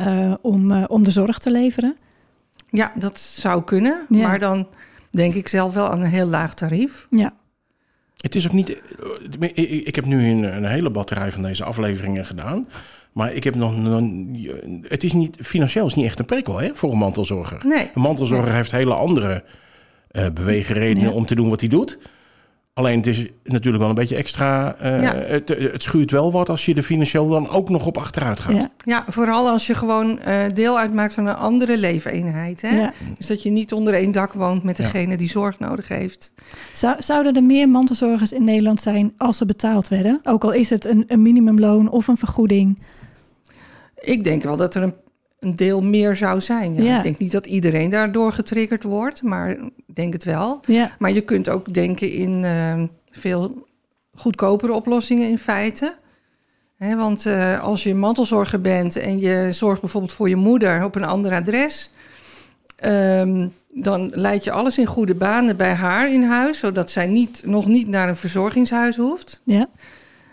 uh, 0.00 0.34
om, 0.42 0.70
uh, 0.70 0.84
om 0.88 1.04
de 1.04 1.10
zorg 1.10 1.38
te 1.38 1.50
leveren? 1.50 1.96
Ja, 2.70 2.92
dat 2.94 3.18
zou 3.18 3.64
kunnen. 3.64 4.06
Ja. 4.08 4.28
Maar 4.28 4.38
dan 4.38 4.68
denk 5.10 5.34
ik 5.34 5.48
zelf 5.48 5.74
wel 5.74 5.90
aan 5.90 6.00
een 6.00 6.10
heel 6.10 6.26
laag 6.26 6.54
tarief. 6.54 7.06
Ja. 7.10 7.34
Het 8.16 8.34
is 8.34 8.46
ook 8.46 8.52
niet. 8.52 8.82
Ik 9.86 9.94
heb 9.94 10.04
nu 10.04 10.30
een, 10.30 10.56
een 10.56 10.64
hele 10.64 10.90
batterij 10.90 11.32
van 11.32 11.42
deze 11.42 11.64
afleveringen 11.64 12.24
gedaan. 12.24 12.68
Maar 13.12 13.32
ik 13.32 13.44
heb 13.44 13.54
nog, 13.54 13.74
Het 14.82 15.04
is 15.04 15.12
niet. 15.12 15.36
Financieel 15.40 15.86
is 15.86 15.94
niet 15.94 16.06
echt 16.06 16.18
een 16.18 16.24
prikkel 16.24 16.60
hè, 16.60 16.74
voor 16.74 16.92
een 16.92 16.98
mantelzorger. 16.98 17.66
Nee. 17.66 17.90
Een 17.94 18.00
mantelzorger 18.00 18.46
nee. 18.46 18.56
heeft 18.56 18.70
hele 18.70 18.94
andere 18.94 19.44
uh, 20.12 20.26
beweegredenen 20.34 21.12
om 21.12 21.26
te 21.26 21.34
doen 21.34 21.48
wat 21.48 21.60
hij 21.60 21.68
doet. 21.68 21.98
Alleen 22.72 22.96
het 22.96 23.06
is 23.06 23.26
natuurlijk 23.44 23.82
wel 23.82 23.88
een 23.88 23.94
beetje 23.94 24.16
extra. 24.16 24.76
Uh, 24.82 25.02
ja. 25.02 25.14
het, 25.14 25.48
het, 25.48 25.82
schuurt 25.82 26.10
wel 26.10 26.32
wat 26.32 26.48
als 26.48 26.66
je 26.66 26.74
er 26.74 26.82
financieel 26.82 27.28
dan 27.28 27.48
ook 27.48 27.68
nog 27.68 27.86
op 27.86 27.96
achteruit 27.96 28.40
gaat. 28.40 28.52
Ja, 28.52 28.70
ja 28.84 29.04
vooral 29.08 29.48
als 29.48 29.66
je 29.66 29.74
gewoon 29.74 30.18
uh, 30.28 30.42
deel 30.52 30.78
uitmaakt 30.78 31.14
van 31.14 31.26
een 31.26 31.34
andere 31.34 31.78
leefeenheid. 31.78 32.60
Hè? 32.60 32.78
Ja. 32.78 32.92
Dus 33.16 33.26
dat 33.26 33.42
je 33.42 33.50
niet 33.50 33.72
onder 33.72 33.94
één 33.94 34.12
dak 34.12 34.32
woont 34.32 34.62
met 34.62 34.76
degene 34.76 35.16
die 35.16 35.28
zorg 35.28 35.58
nodig 35.58 35.88
heeft. 35.88 36.32
Zou, 36.72 37.02
zouden 37.02 37.36
er 37.36 37.42
meer 37.42 37.68
mantelzorgers 37.68 38.32
in 38.32 38.44
Nederland 38.44 38.80
zijn 38.80 39.12
als 39.16 39.36
ze 39.36 39.46
betaald 39.46 39.88
werden? 39.88 40.20
Ook 40.22 40.44
al 40.44 40.52
is 40.52 40.70
het 40.70 40.84
een, 40.84 41.04
een 41.06 41.22
minimumloon 41.22 41.90
of 41.90 42.08
een 42.08 42.16
vergoeding. 42.16 42.82
Ik 44.00 44.24
denk 44.24 44.42
wel 44.42 44.56
dat 44.56 44.74
er 44.74 44.82
een 44.82 44.94
een 45.40 45.56
deel 45.56 45.82
meer 45.82 46.16
zou 46.16 46.40
zijn. 46.40 46.74
Ja. 46.74 46.82
Ja. 46.82 46.96
Ik 46.96 47.02
denk 47.02 47.18
niet 47.18 47.32
dat 47.32 47.46
iedereen 47.46 47.90
daardoor 47.90 48.32
getriggerd 48.32 48.82
wordt, 48.82 49.22
maar 49.22 49.50
ik 49.50 49.94
denk 49.94 50.12
het 50.12 50.24
wel. 50.24 50.60
Ja. 50.66 50.90
Maar 50.98 51.12
je 51.12 51.20
kunt 51.20 51.48
ook 51.48 51.72
denken 51.72 52.12
in 52.12 52.42
uh, 52.42 52.82
veel 53.10 53.66
goedkopere 54.14 54.72
oplossingen 54.72 55.28
in 55.28 55.38
feite. 55.38 55.94
He, 56.76 56.96
want 56.96 57.26
uh, 57.26 57.62
als 57.62 57.82
je 57.82 57.94
mantelzorger 57.94 58.60
bent 58.60 58.96
en 58.96 59.18
je 59.18 59.48
zorgt 59.52 59.80
bijvoorbeeld 59.80 60.12
voor 60.12 60.28
je 60.28 60.36
moeder 60.36 60.84
op 60.84 60.94
een 60.94 61.04
ander 61.04 61.32
adres, 61.32 61.90
um, 62.84 63.52
dan 63.68 64.10
leid 64.14 64.44
je 64.44 64.52
alles 64.52 64.78
in 64.78 64.86
goede 64.86 65.14
banen 65.14 65.56
bij 65.56 65.72
haar 65.72 66.12
in 66.12 66.22
huis, 66.22 66.58
zodat 66.58 66.90
zij 66.90 67.06
niet, 67.06 67.42
nog 67.44 67.66
niet 67.66 67.88
naar 67.88 68.08
een 68.08 68.16
verzorgingshuis 68.16 68.96
hoeft. 68.96 69.40
Ja. 69.44 69.68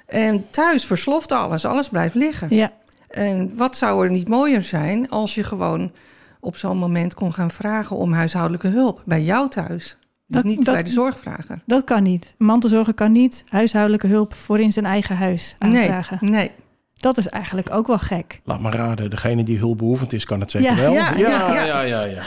En 0.05 0.49
thuis 0.49 0.85
versloft 0.85 1.31
alles, 1.31 1.65
alles 1.65 1.89
blijft 1.89 2.15
liggen. 2.15 2.47
Ja. 2.49 2.71
En 3.17 3.57
wat 3.57 3.77
zou 3.77 4.03
er 4.05 4.11
niet 4.11 4.27
mooier 4.27 4.61
zijn 4.61 5.09
als 5.09 5.35
je 5.35 5.43
gewoon 5.43 5.91
op 6.39 6.57
zo'n 6.57 6.77
moment 6.77 7.13
kon 7.13 7.33
gaan 7.33 7.51
vragen 7.51 7.95
om 7.95 8.13
huishoudelijke 8.13 8.67
hulp 8.67 9.01
bij 9.05 9.23
jou 9.23 9.49
thuis? 9.49 9.97
Dat, 10.27 10.43
niet 10.43 10.65
dat, 10.65 10.73
bij 10.73 10.83
de 10.83 10.89
zorgvrager. 10.89 11.61
Dat 11.65 11.83
kan 11.83 12.03
niet. 12.03 12.33
Mantelzorger 12.37 12.93
kan 12.93 13.11
niet 13.11 13.43
huishoudelijke 13.47 14.07
hulp 14.07 14.33
voor 14.33 14.59
in 14.59 14.71
zijn 14.71 14.85
eigen 14.85 15.15
huis 15.15 15.55
aanvragen. 15.57 16.17
Nee, 16.21 16.31
nee. 16.31 16.51
Dat 16.97 17.17
is 17.17 17.27
eigenlijk 17.27 17.73
ook 17.73 17.87
wel 17.87 17.99
gek. 17.99 18.41
Laat 18.43 18.59
maar 18.59 18.73
raden, 18.73 19.09
degene 19.09 19.43
die 19.43 19.57
hulpbehoevend 19.57 20.13
is, 20.13 20.25
kan 20.25 20.39
het 20.39 20.51
zeker 20.51 20.69
ja, 20.69 20.75
wel. 20.75 20.93
Ja, 20.93 21.11
ja, 21.11 21.17
ja. 21.17 21.53
ja, 21.53 21.63
ja, 21.63 21.81
ja, 21.81 22.03
ja. 22.03 22.23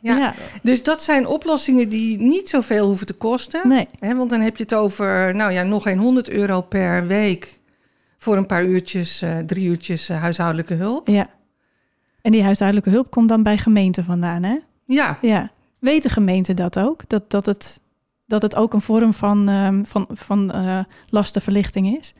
Ja. 0.00 0.34
Dus 0.62 0.82
dat 0.82 1.02
zijn 1.02 1.26
oplossingen 1.26 1.88
die 1.88 2.18
niet 2.18 2.48
zoveel 2.48 2.86
hoeven 2.86 3.06
te 3.06 3.12
kosten. 3.12 3.68
Nee. 3.68 3.88
Hè, 3.98 4.14
want 4.14 4.30
dan 4.30 4.40
heb 4.40 4.56
je 4.56 4.62
het 4.62 4.74
over, 4.74 5.34
nou 5.34 5.52
ja, 5.52 5.62
nog 5.62 5.82
geen 5.82 5.98
100 5.98 6.30
euro 6.30 6.60
per 6.60 7.06
week 7.06 7.57
voor 8.18 8.36
een 8.36 8.46
paar 8.46 8.64
uurtjes, 8.64 9.22
uh, 9.22 9.38
drie 9.38 9.68
uurtjes 9.68 10.10
uh, 10.10 10.20
huishoudelijke 10.20 10.74
hulp. 10.74 11.08
Ja. 11.08 11.30
En 12.22 12.32
die 12.32 12.42
huishoudelijke 12.42 12.90
hulp 12.90 13.10
komt 13.10 13.28
dan 13.28 13.42
bij 13.42 13.58
gemeenten 13.58 14.04
vandaan, 14.04 14.42
hè? 14.42 14.56
Ja. 14.84 15.18
Ja. 15.20 15.50
Weten 15.78 16.10
gemeenten 16.10 16.56
dat 16.56 16.78
ook? 16.78 17.08
Dat, 17.08 17.30
dat, 17.30 17.46
het, 17.46 17.80
dat 18.26 18.42
het 18.42 18.56
ook 18.56 18.72
een 18.72 18.80
vorm 18.80 19.14
van, 19.14 19.48
um, 19.48 19.86
van, 19.86 20.06
van 20.10 20.56
uh, 20.56 20.80
lastenverlichting 21.06 21.98
is? 21.98 22.14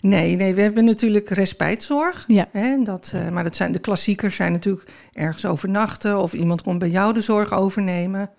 Nee, 0.00 0.36
nee, 0.36 0.54
we 0.54 0.62
hebben 0.62 0.84
natuurlijk 0.84 1.30
respijtzorg. 1.30 2.24
Ja. 2.26 2.48
Hè, 2.52 2.82
dat, 2.82 3.12
uh, 3.14 3.28
maar 3.28 3.44
dat 3.44 3.56
zijn, 3.56 3.72
de 3.72 3.78
klassiekers 3.78 4.36
zijn 4.36 4.52
natuurlijk 4.52 4.90
ergens 5.12 5.46
overnachten... 5.46 6.18
of 6.18 6.32
iemand 6.32 6.62
komt 6.62 6.78
bij 6.78 6.88
jou 6.90 7.12
de 7.12 7.20
zorg 7.20 7.52
overnemen. 7.52 8.30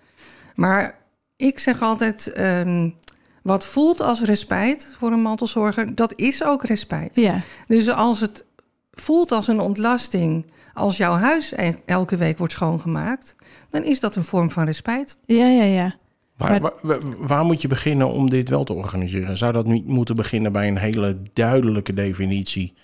Maar 0.54 0.98
ik 1.36 1.58
zeg 1.58 1.82
altijd... 1.82 2.38
Um, 2.38 2.94
wat 3.42 3.66
voelt 3.66 4.00
als 4.00 4.22
respijt 4.22 4.94
voor 4.98 5.12
een 5.12 5.22
mantelzorger, 5.22 5.94
dat 5.94 6.12
is 6.16 6.44
ook 6.44 6.64
respijt. 6.64 7.16
Ja. 7.16 7.40
Dus 7.66 7.88
als 7.88 8.20
het 8.20 8.44
voelt 8.92 9.32
als 9.32 9.48
een 9.48 9.60
ontlasting, 9.60 10.46
als 10.74 10.96
jouw 10.96 11.12
huis 11.12 11.52
elke 11.84 12.16
week 12.16 12.38
wordt 12.38 12.52
schoongemaakt, 12.52 13.36
dan 13.68 13.84
is 13.84 14.00
dat 14.00 14.16
een 14.16 14.24
vorm 14.24 14.50
van 14.50 14.64
respijt. 14.64 15.16
Ja, 15.26 15.46
ja, 15.46 15.64
ja. 15.64 15.94
Waar, 16.36 16.60
waar, 16.82 16.98
waar, 17.18 17.44
moet 17.44 17.62
je 17.62 17.68
beginnen 17.68 18.08
om 18.08 18.30
dit 18.30 18.48
wel 18.48 18.64
te 18.64 18.72
organiseren? 18.72 19.36
Zou 19.36 19.52
dat 19.52 19.66
niet 19.66 19.86
moeten 19.86 20.14
beginnen 20.14 20.52
bij 20.52 20.68
een 20.68 20.78
hele 20.78 21.22
duidelijke 21.32 21.94
definitie 21.94 22.74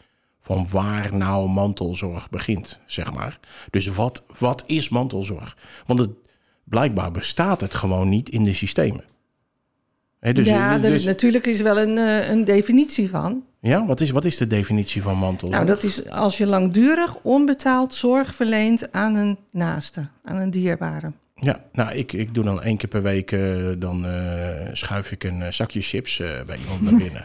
van 0.41 0.67
waar 0.71 1.17
nou 1.17 1.49
mantelzorg 1.49 2.31
begint, 2.31 2.81
zeg 2.87 3.15
maar? 3.15 3.41
Dus 3.71 3.87
wat, 3.87 4.25
wat 4.39 4.65
is 4.67 4.89
mantelzorg? 4.89 5.57
Want 5.87 5.99
het, 5.99 6.11
blijkbaar 6.65 7.11
bestaat 7.11 7.61
het 7.61 7.75
gewoon 7.75 8.09
niet 8.09 8.29
in 8.29 8.43
de 8.43 8.55
systemen. 8.55 9.05
He, 10.27 10.33
dus, 10.33 10.47
ja, 10.47 10.79
dus, 10.79 11.05
natuurlijk 11.05 11.47
is 11.47 11.61
wel 11.61 11.79
een, 11.79 11.97
uh, 11.97 12.31
een 12.31 12.45
definitie 12.45 13.09
van. 13.09 13.45
Ja, 13.61 13.87
wat 13.87 14.01
is, 14.01 14.11
wat 14.11 14.25
is 14.25 14.37
de 14.37 14.47
definitie 14.47 15.03
van 15.03 15.17
mantelzorg? 15.17 15.65
Nou, 15.65 15.67
dat 15.67 15.83
is 15.83 16.11
als 16.11 16.39
je 16.39 16.47
langdurig 16.47 17.17
onbetaald 17.23 17.95
zorg 17.95 18.35
verleent 18.35 18.93
aan 18.93 19.15
een 19.15 19.39
naaste, 19.51 20.07
aan 20.25 20.37
een 20.37 20.51
dierbare. 20.51 21.13
Ja, 21.41 21.61
nou, 21.73 21.93
ik, 21.93 22.13
ik 22.13 22.35
doe 22.35 22.45
dan 22.45 22.63
één 22.63 22.77
keer 22.77 22.89
per 22.89 23.03
week, 23.03 23.33
uh, 23.33 23.73
dan 23.79 24.07
uh, 24.07 24.13
schuif 24.73 25.13
ik 25.13 25.25
een 25.25 25.41
uh, 25.41 25.47
zakje 25.51 25.81
chips 25.81 26.23
bij 26.47 26.57
iemand 26.57 26.83
naar 26.83 26.95
binnen. 26.95 27.25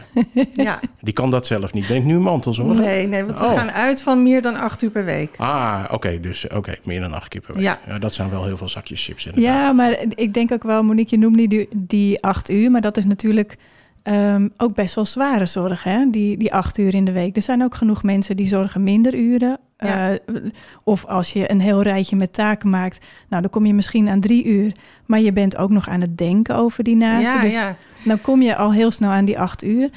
ja. 0.66 0.80
Die 1.00 1.12
kan 1.12 1.30
dat 1.30 1.46
zelf 1.46 1.72
niet. 1.72 1.86
Ben 1.86 1.96
ik 1.96 2.04
nu 2.04 2.18
mantelzorg? 2.18 2.78
Nee, 2.78 3.06
nee, 3.06 3.24
want 3.24 3.38
we 3.38 3.44
oh. 3.44 3.52
gaan 3.52 3.70
uit 3.70 4.02
van 4.02 4.22
meer 4.22 4.42
dan 4.42 4.56
acht 4.56 4.82
uur 4.82 4.90
per 4.90 5.04
week. 5.04 5.34
Ah, 5.36 5.80
oké, 5.84 5.94
okay, 5.94 6.20
dus 6.20 6.44
oké, 6.44 6.56
okay, 6.56 6.78
meer 6.82 7.00
dan 7.00 7.12
acht 7.12 7.28
keer 7.28 7.40
per 7.40 7.54
week. 7.54 7.62
Ja. 7.62 7.80
ja. 7.86 7.98
Dat 7.98 8.14
zijn 8.14 8.30
wel 8.30 8.44
heel 8.44 8.56
veel 8.56 8.68
zakjes 8.68 9.04
chips 9.04 9.26
inderdaad. 9.26 9.52
Ja, 9.54 9.72
maar 9.72 9.98
ik 10.14 10.34
denk 10.34 10.52
ook 10.52 10.62
wel, 10.62 10.82
Monique, 10.82 11.14
je 11.14 11.22
noemt 11.22 11.36
niet 11.36 11.50
die, 11.50 11.68
die 11.76 12.22
acht 12.22 12.50
uur, 12.50 12.70
maar 12.70 12.80
dat 12.80 12.96
is 12.96 13.04
natuurlijk... 13.04 13.56
Um, 14.04 14.52
ook 14.56 14.74
best 14.74 14.94
wel 14.94 15.04
zware 15.04 15.46
zorg, 15.46 15.84
hè? 15.84 16.10
Die, 16.10 16.36
die 16.36 16.54
acht 16.54 16.78
uur 16.78 16.94
in 16.94 17.04
de 17.04 17.12
week. 17.12 17.36
Er 17.36 17.42
zijn 17.42 17.62
ook 17.62 17.74
genoeg 17.74 18.02
mensen 18.02 18.36
die 18.36 18.46
zorgen 18.46 18.82
minder 18.82 19.14
uren. 19.14 19.58
Ja. 19.78 20.10
Uh, 20.10 20.16
of 20.84 21.06
als 21.06 21.32
je 21.32 21.50
een 21.50 21.60
heel 21.60 21.82
rijtje 21.82 22.16
met 22.16 22.32
taken 22.32 22.70
maakt, 22.70 23.04
nou 23.28 23.42
dan 23.42 23.50
kom 23.50 23.66
je 23.66 23.74
misschien 23.74 24.08
aan 24.08 24.20
drie 24.20 24.44
uur. 24.44 24.72
Maar 25.06 25.20
je 25.20 25.32
bent 25.32 25.56
ook 25.56 25.70
nog 25.70 25.88
aan 25.88 26.00
het 26.00 26.18
denken 26.18 26.56
over 26.56 26.84
die 26.84 26.96
naasten. 26.96 27.36
Ja, 27.36 27.42
dus 27.42 27.52
ja. 27.52 27.76
dan 28.04 28.20
kom 28.20 28.42
je 28.42 28.56
al 28.56 28.72
heel 28.72 28.90
snel 28.90 29.10
aan 29.10 29.24
die 29.24 29.38
acht 29.38 29.64
uur. 29.64 29.90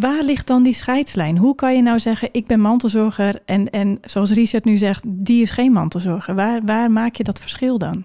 Waar 0.00 0.22
ligt 0.22 0.46
dan 0.46 0.62
die 0.62 0.74
scheidslijn? 0.74 1.38
Hoe 1.38 1.54
kan 1.54 1.76
je 1.76 1.82
nou 1.82 1.98
zeggen, 1.98 2.28
ik 2.32 2.46
ben 2.46 2.60
mantelzorger 2.60 3.40
en, 3.44 3.70
en 3.70 3.98
zoals 4.02 4.30
Richard 4.30 4.64
nu 4.64 4.76
zegt, 4.76 5.04
die 5.06 5.42
is 5.42 5.50
geen 5.50 5.72
mantelzorger. 5.72 6.34
Waar, 6.34 6.60
waar 6.64 6.90
maak 6.90 7.14
je 7.14 7.24
dat 7.24 7.40
verschil 7.40 7.78
dan? 7.78 8.04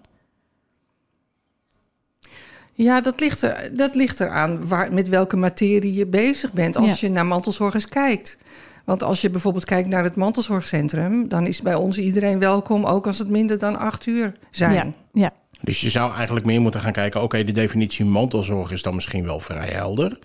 Ja, 2.77 3.01
dat 3.01 3.19
ligt, 3.19 3.41
er, 3.41 3.69
dat 3.75 3.95
ligt 3.95 4.19
eraan 4.19 4.67
waar, 4.67 4.93
met 4.93 5.09
welke 5.09 5.37
materie 5.37 5.93
je 5.93 6.05
bezig 6.05 6.53
bent 6.53 6.75
als 6.75 6.99
ja. 6.99 7.07
je 7.07 7.13
naar 7.13 7.25
mantelzorgers 7.25 7.87
kijkt. 7.87 8.37
Want 8.85 9.03
als 9.03 9.21
je 9.21 9.29
bijvoorbeeld 9.29 9.65
kijkt 9.65 9.89
naar 9.89 10.03
het 10.03 10.15
mantelzorgcentrum, 10.15 11.27
dan 11.27 11.47
is 11.47 11.61
bij 11.61 11.75
ons 11.75 11.97
iedereen 11.97 12.39
welkom, 12.39 12.85
ook 12.85 13.07
als 13.07 13.19
het 13.19 13.29
minder 13.29 13.57
dan 13.57 13.77
acht 13.77 14.05
uur 14.05 14.33
zijn. 14.51 14.73
Ja, 14.73 15.21
ja. 15.21 15.33
Dus 15.61 15.81
je 15.81 15.89
zou 15.89 16.13
eigenlijk 16.13 16.45
meer 16.45 16.61
moeten 16.61 16.79
gaan 16.79 16.91
kijken, 16.91 17.21
oké, 17.21 17.35
okay, 17.35 17.45
de 17.45 17.51
definitie 17.51 18.05
mantelzorg 18.05 18.71
is 18.71 18.81
dan 18.81 18.95
misschien 18.95 19.25
wel 19.25 19.39
vrij 19.39 19.69
helder. 19.69 20.19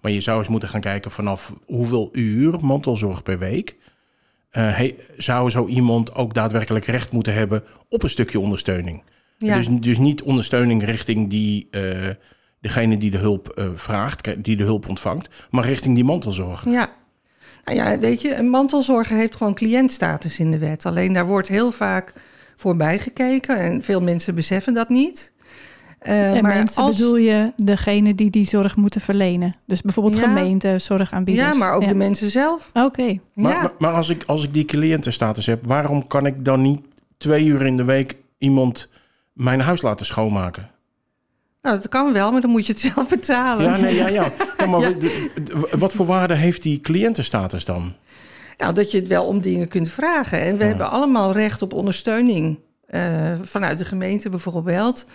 Maar 0.00 0.12
je 0.12 0.20
zou 0.20 0.38
eens 0.38 0.48
moeten 0.48 0.68
gaan 0.68 0.80
kijken 0.80 1.10
vanaf 1.10 1.52
hoeveel 1.66 2.08
uur 2.12 2.58
mantelzorg 2.60 3.22
per 3.22 3.38
week. 3.38 3.76
Uh, 3.76 4.76
hey, 4.76 4.96
zou 5.16 5.50
zo 5.50 5.66
iemand 5.66 6.14
ook 6.14 6.34
daadwerkelijk 6.34 6.84
recht 6.84 7.12
moeten 7.12 7.34
hebben 7.34 7.64
op 7.88 8.02
een 8.02 8.10
stukje 8.10 8.40
ondersteuning? 8.40 9.02
Ja. 9.38 9.56
Dus, 9.56 9.68
dus 9.68 9.98
niet 9.98 10.22
ondersteuning 10.22 10.84
richting 10.84 11.30
die, 11.30 11.68
uh, 11.70 12.08
degene 12.60 12.96
die 12.96 13.10
de 13.10 13.18
hulp 13.18 13.52
uh, 13.58 13.68
vraagt, 13.74 14.44
die 14.44 14.56
de 14.56 14.64
hulp 14.64 14.88
ontvangt, 14.88 15.28
maar 15.50 15.64
richting 15.64 15.94
die 15.94 16.04
mantelzorg. 16.04 16.64
Ja. 16.64 16.90
Nou 17.64 17.78
ja, 17.78 17.98
weet 17.98 18.20
je, 18.20 18.34
een 18.34 18.48
mantelzorger 18.48 19.16
heeft 19.16 19.36
gewoon 19.36 19.54
cliëntstatus 19.54 20.38
in 20.38 20.50
de 20.50 20.58
wet. 20.58 20.86
Alleen 20.86 21.12
daar 21.12 21.26
wordt 21.26 21.48
heel 21.48 21.72
vaak 21.72 22.12
voorbij 22.56 22.98
gekeken 22.98 23.58
en 23.58 23.82
veel 23.82 24.00
mensen 24.00 24.34
beseffen 24.34 24.74
dat 24.74 24.88
niet. 24.88 25.32
Uh, 26.06 26.34
en 26.34 26.42
maar 26.42 26.54
mensen 26.54 26.82
als... 26.82 26.96
bedoel 26.96 27.16
je 27.16 27.52
degene 27.56 28.14
die 28.14 28.30
die 28.30 28.46
zorg 28.46 28.76
moeten 28.76 29.00
verlenen? 29.00 29.56
Dus 29.66 29.82
bijvoorbeeld 29.82 30.20
Ja. 30.20 30.28
gemeenten, 30.28 30.80
zorgaanbieders? 30.80 31.46
Ja, 31.46 31.54
maar 31.54 31.74
ook 31.74 31.88
de 31.88 31.94
mensen 31.94 32.30
zelf. 32.30 32.70
Oké. 32.72 33.18
Maar, 33.34 33.52
ja. 33.52 33.60
maar, 33.60 33.72
maar 33.78 33.92
als, 33.92 34.08
ik, 34.08 34.22
als 34.26 34.44
ik 34.44 34.54
die 34.54 34.64
cliëntenstatus 34.64 35.46
heb, 35.46 35.66
waarom 35.66 36.06
kan 36.06 36.26
ik 36.26 36.44
dan 36.44 36.62
niet 36.62 36.80
twee 37.16 37.44
uur 37.44 37.62
in 37.66 37.76
de 37.76 37.84
week 37.84 38.16
iemand 38.38 38.88
mijn 39.34 39.60
huis 39.60 39.82
laten 39.82 40.06
schoonmaken? 40.06 40.70
Nou, 41.62 41.76
dat 41.76 41.88
kan 41.88 42.12
wel, 42.12 42.32
maar 42.32 42.40
dan 42.40 42.50
moet 42.50 42.66
je 42.66 42.72
het 42.72 42.80
zelf 42.94 43.08
betalen. 43.08 43.64
Ja, 43.64 43.76
nee, 43.76 43.94
ja, 43.94 44.08
ja. 44.08 44.30
ja 44.58 44.66
maar 44.66 44.80
Ja. 44.80 44.96
wat 45.78 45.92
voor 45.92 46.06
waarde 46.06 46.34
heeft 46.34 46.62
die 46.62 46.80
cliëntenstatus 46.80 47.64
dan? 47.64 47.92
Nou, 48.58 48.72
dat 48.72 48.90
je 48.90 48.98
het 48.98 49.08
wel 49.08 49.24
om 49.26 49.40
dingen 49.40 49.68
kunt 49.68 49.88
vragen. 49.88 50.40
En 50.40 50.56
we 50.56 50.64
hebben 50.64 50.90
allemaal 50.90 51.32
recht 51.32 51.62
op 51.62 51.72
ondersteuning 51.72 52.58
eh, 52.86 53.32
vanuit 53.42 53.78
de 53.78 53.84
gemeente 53.84 54.30
bijvoorbeeld. 54.30 55.06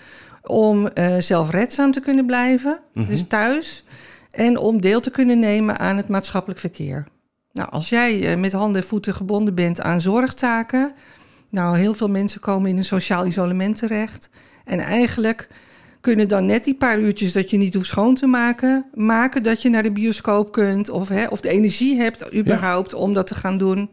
Om 0.43 0.88
eh, 0.88 1.17
zelfredzaam 1.17 1.91
te 1.91 1.99
kunnen 1.99 2.25
blijven, 2.25 2.79
Mhm. 2.93 3.08
dus 3.10 3.23
thuis. 3.27 3.84
En 4.29 4.58
om 4.58 4.82
deel 4.82 4.99
te 4.99 5.12
kunnen 5.12 5.39
nemen 5.39 5.79
aan 5.79 5.97
het 5.97 6.08
maatschappelijk 6.08 6.60
verkeer. 6.60 7.08
Nou, 7.51 7.69
als 7.71 7.89
jij 7.89 8.38
met 8.38 8.51
handen 8.51 8.82
en 8.82 8.88
voeten 8.88 9.13
gebonden 9.13 9.55
bent 9.55 9.82
aan 9.82 10.01
zorgtaken. 10.01 10.93
Nou, 11.49 11.77
heel 11.77 11.93
veel 11.93 12.09
mensen 12.09 12.41
komen 12.41 12.69
in 12.69 12.77
een 12.77 12.85
sociaal 12.85 13.25
isolement 13.25 13.77
terecht. 13.77 14.29
En 14.65 14.79
eigenlijk 14.79 15.47
kunnen 16.01 16.27
dan 16.27 16.45
net 16.45 16.63
die 16.63 16.75
paar 16.75 16.99
uurtjes 16.99 17.31
dat 17.31 17.49
je 17.49 17.57
niet 17.57 17.73
hoeft 17.73 17.88
schoon 17.88 18.15
te 18.15 18.27
maken, 18.27 18.85
maken 18.93 19.43
dat 19.43 19.62
je 19.62 19.69
naar 19.69 19.83
de 19.83 19.91
bioscoop 19.91 20.51
kunt 20.51 20.89
of, 20.89 21.09
hè, 21.09 21.27
of 21.27 21.41
de 21.41 21.49
energie 21.49 21.97
hebt 21.97 22.35
überhaupt 22.35 22.93
om 22.93 23.13
dat 23.13 23.27
te 23.27 23.35
gaan 23.35 23.57
doen. 23.57 23.89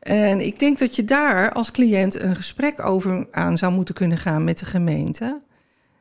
En 0.00 0.40
ik 0.40 0.58
denk 0.58 0.78
dat 0.78 0.96
je 0.96 1.04
daar 1.04 1.52
als 1.52 1.70
cliënt 1.70 2.20
een 2.20 2.36
gesprek 2.36 2.84
over 2.84 3.26
aan 3.30 3.58
zou 3.58 3.72
moeten 3.72 3.94
kunnen 3.94 4.18
gaan 4.18 4.44
met 4.44 4.58
de 4.58 4.64
gemeente. 4.64 5.40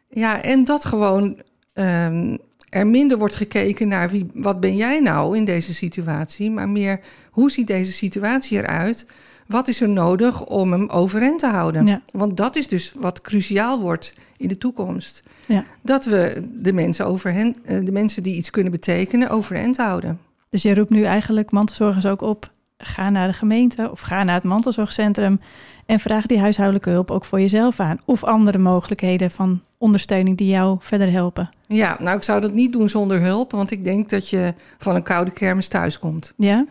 Ja, 0.09 0.41
en 0.41 0.63
dat 0.63 0.85
gewoon 0.85 1.41
um, 1.73 2.37
er 2.69 2.87
minder 2.87 3.17
wordt 3.17 3.35
gekeken 3.35 3.87
naar 3.87 4.09
wie, 4.09 4.25
wat 4.33 4.59
ben 4.59 4.75
jij 4.75 4.99
nou 4.99 5.37
in 5.37 5.45
deze 5.45 5.73
situatie, 5.73 6.51
maar 6.51 6.69
meer 6.69 6.99
hoe 7.31 7.51
ziet 7.51 7.67
deze 7.67 7.91
situatie 7.91 8.57
eruit? 8.57 9.05
Wat 9.49 9.67
is 9.67 9.81
er 9.81 9.89
nodig 9.89 10.45
om 10.45 10.71
hem 10.71 10.89
overeind 10.89 11.39
te 11.39 11.47
houden? 11.47 12.01
Want 12.11 12.37
dat 12.37 12.55
is 12.55 12.67
dus 12.67 12.93
wat 12.99 13.21
cruciaal 13.21 13.79
wordt 13.79 14.13
in 14.37 14.47
de 14.47 14.57
toekomst. 14.57 15.23
Ja. 15.45 15.63
Dat 15.81 16.05
we 16.05 16.47
de 16.53 16.73
mensen, 16.73 17.05
over 17.05 17.33
hen, 17.33 17.55
eh, 17.63 17.85
de 17.85 17.91
mensen 17.91 18.23
die 18.23 18.35
iets 18.35 18.49
kunnen 18.49 18.71
betekenen 18.71 19.29
overeind 19.29 19.77
houden. 19.77 20.19
Dus 20.49 20.61
je 20.61 20.73
roept 20.73 20.89
nu 20.89 21.03
eigenlijk 21.03 21.51
mantelzorgers 21.51 22.05
ook 22.05 22.21
op: 22.21 22.51
ga 22.77 23.09
naar 23.09 23.27
de 23.27 23.33
gemeente 23.33 23.91
of 23.91 23.99
ga 23.99 24.23
naar 24.23 24.35
het 24.35 24.43
mantelzorgcentrum 24.43 25.39
en 25.85 25.99
vraag 25.99 26.25
die 26.25 26.39
huishoudelijke 26.39 26.89
hulp 26.89 27.11
ook 27.11 27.25
voor 27.25 27.39
jezelf 27.39 27.79
aan. 27.79 27.99
Of 28.05 28.23
andere 28.23 28.57
mogelijkheden 28.57 29.31
van 29.31 29.61
ondersteuning 29.77 30.37
die 30.37 30.49
jou 30.49 30.77
verder 30.79 31.11
helpen. 31.11 31.49
Ja, 31.67 31.97
nou 31.99 32.17
ik 32.17 32.23
zou 32.23 32.41
dat 32.41 32.53
niet 32.53 32.73
doen 32.73 32.89
zonder 32.89 33.21
hulp, 33.21 33.51
want 33.51 33.71
ik 33.71 33.83
denk 33.83 34.09
dat 34.09 34.29
je 34.29 34.53
van 34.77 34.95
een 34.95 35.03
koude 35.03 35.31
kermis 35.31 35.67
thuis 35.67 35.99
komt. 35.99 36.33
Ja? 36.37 36.65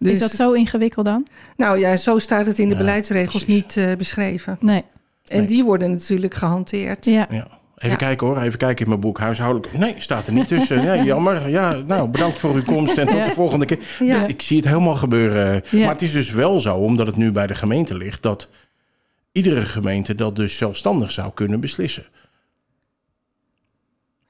Dus, 0.00 0.12
is 0.12 0.18
dat 0.18 0.30
zo 0.30 0.52
ingewikkeld 0.52 1.06
dan? 1.06 1.26
Nou 1.56 1.78
ja, 1.78 1.96
zo 1.96 2.18
staat 2.18 2.46
het 2.46 2.58
in 2.58 2.68
de 2.68 2.76
beleidsregels 2.76 3.46
niet 3.46 3.76
uh, 3.76 3.94
beschreven. 3.94 4.56
Nee. 4.60 4.84
En 5.26 5.46
die 5.46 5.64
worden 5.64 5.90
natuurlijk 5.90 6.34
gehanteerd. 6.34 7.04
Ja. 7.04 7.26
ja. 7.30 7.46
Even 7.76 7.96
kijken 7.96 8.26
hoor, 8.26 8.40
even 8.40 8.58
kijken 8.58 8.82
in 8.82 8.88
mijn 8.88 9.00
boek 9.00 9.18
huishoudelijk. 9.18 9.78
Nee, 9.78 9.94
staat 9.98 10.26
er 10.26 10.32
niet 10.32 10.48
tussen. 10.48 10.82
Ja, 10.82 11.02
jammer. 11.12 11.48
Ja, 11.48 11.76
nou, 11.86 12.08
bedankt 12.08 12.38
voor 12.38 12.54
uw 12.54 12.62
komst 12.62 12.98
en 12.98 13.06
tot 13.06 13.26
de 13.26 13.32
volgende 13.32 13.64
keer. 13.64 13.78
Ja. 14.00 14.26
Ik 14.26 14.42
zie 14.42 14.56
het 14.56 14.66
helemaal 14.66 14.94
gebeuren. 14.94 15.62
Maar 15.72 15.88
het 15.88 16.02
is 16.02 16.12
dus 16.12 16.30
wel 16.30 16.60
zo, 16.60 16.76
omdat 16.76 17.06
het 17.06 17.16
nu 17.16 17.32
bij 17.32 17.46
de 17.46 17.54
gemeente 17.54 17.94
ligt, 17.94 18.22
dat 18.22 18.48
iedere 19.32 19.62
gemeente 19.62 20.14
dat 20.14 20.36
dus 20.36 20.56
zelfstandig 20.56 21.10
zou 21.10 21.30
kunnen 21.34 21.60
beslissen. 21.60 22.04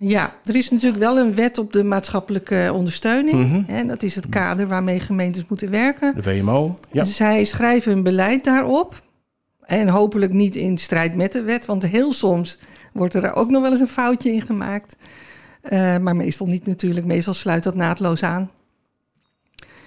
Ja, 0.03 0.35
er 0.45 0.57
is 0.57 0.71
natuurlijk 0.71 1.03
wel 1.03 1.19
een 1.19 1.35
wet 1.35 1.59
op 1.59 1.73
de 1.73 1.85
maatschappelijke 1.85 2.71
ondersteuning. 2.75 3.37
Mm 3.37 3.65
-hmm. 3.69 3.87
dat 3.87 4.03
is 4.03 4.15
het 4.15 4.29
kader 4.29 4.69
waarmee 4.69 5.01
gemeentes 5.01 5.45
moeten 5.49 5.71
werken. 5.71 6.15
De 6.15 6.23
WMO. 6.23 6.79
Ja. 6.93 7.05
Zij 7.05 7.45
schrijven 7.45 7.93
een 7.93 8.03
beleid 8.03 8.45
daarop. 8.45 9.03
En 9.61 9.89
hopelijk 9.89 10.33
niet 10.33 10.57
in 10.57 10.79
strijd 10.79 11.15
met 11.15 11.33
de 11.33 11.43
wet, 11.43 11.67
want 11.67 11.87
heel 11.87 12.13
soms 12.13 12.59
wordt 12.93 13.15
er 13.15 13.35
ook 13.35 13.51
nog 13.51 13.63
wel 13.63 13.71
eens 13.71 13.81
een 13.81 13.87
foutje 13.87 14.33
in 14.33 14.43
gemaakt. 14.43 14.97
Uh, 15.65 15.99
maar 15.99 16.17
meestal 16.17 16.47
niet 16.47 16.67
natuurlijk. 16.67 17.07
Meestal 17.07 17.35
sluit 17.35 17.63
dat 17.63 17.75
naadloos 17.75 18.23
aan. 18.23 18.51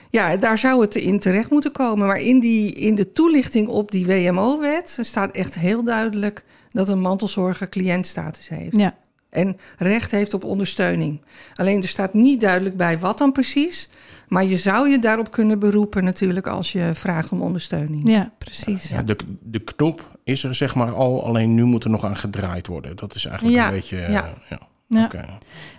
Ja, 0.10 0.38
daar 0.38 0.58
zou 0.58 0.82
het 0.82 0.96
in 0.96 1.20
terecht 1.20 1.50
moeten 1.50 1.72
komen. 1.72 2.08
Maar 2.08 2.20
in, 2.20 2.40
die, 2.40 2.74
in 2.74 2.96
de 2.96 3.12
toelichting 3.12 3.68
op 3.68 3.92
die 3.92 4.06
WMO-wet 4.06 4.98
staat 5.02 5.32
echt 5.32 5.56
heel 5.56 5.84
duidelijk 5.84 6.44
dat 6.70 6.90
een 6.90 7.02
mantelzorger 7.02 7.70
cliëntstatus 7.70 8.50
heeft. 8.50 8.78
Ja. 8.78 8.96
En 9.34 9.58
recht 9.78 10.12
heeft 10.12 10.34
op 10.34 10.44
ondersteuning. 10.44 11.22
Alleen 11.56 11.82
er 11.82 11.88
staat 11.88 12.14
niet 12.14 12.42
duidelijk 12.42 12.78
bij 12.78 13.00
wat 13.00 13.18
dan 13.18 13.32
precies. 13.32 13.90
Maar 14.28 14.46
je 14.46 14.58
zou 14.58 14.90
je 14.90 15.00
daarop 15.00 15.32
kunnen 15.32 15.60
beroepen 15.60 16.04
natuurlijk 16.04 16.48
als 16.48 16.72
je 16.72 16.90
vraagt 16.94 17.32
om 17.32 17.42
ondersteuning. 17.42 18.10
Ja, 18.10 18.32
precies. 18.38 18.90
Ja, 18.90 19.04
de, 19.04 19.18
de 19.42 19.60
knop 19.60 20.18
is 20.24 20.44
er 20.44 20.56
zeg 20.56 20.76
maar 20.76 20.94
al, 20.94 21.26
alleen 21.26 21.54
nu 21.54 21.64
moet 21.64 21.84
er 21.84 21.90
nog 21.90 22.06
aan 22.06 22.18
gedraaid 22.18 22.68
worden. 22.68 22.96
Dat 22.96 23.16
is 23.16 23.26
eigenlijk 23.26 23.66
een 23.66 23.72
beetje... 23.72 23.98
ja. 23.98 24.34
ja. 24.50 24.60
ja. 24.88 25.10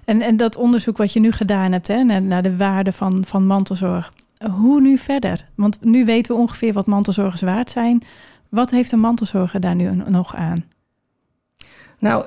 En, 0.05 0.21
en 0.21 0.37
dat 0.37 0.57
onderzoek 0.57 0.97
wat 0.97 1.13
je 1.13 1.21
nu 1.21 1.33
gedaan 1.33 1.73
hebt 1.73 1.89
hè, 1.89 2.03
naar, 2.03 2.23
naar 2.23 2.43
de 2.43 2.57
waarde 2.57 2.93
van, 2.93 3.25
van 3.27 3.47
mantelzorg. 3.47 4.13
Hoe 4.51 4.81
nu 4.81 4.99
verder? 4.99 5.49
Want 5.55 5.79
nu 5.81 6.05
weten 6.05 6.35
we 6.35 6.41
ongeveer 6.41 6.73
wat 6.73 6.87
mantelzorgers 6.87 7.41
waard 7.41 7.71
zijn. 7.71 8.03
Wat 8.49 8.71
heeft 8.71 8.93
een 8.93 9.01
mantelzorger 9.01 9.61
daar 9.61 9.75
nu 9.75 9.91
nog 10.07 10.35
aan? 10.35 10.65
Nou, 11.99 12.25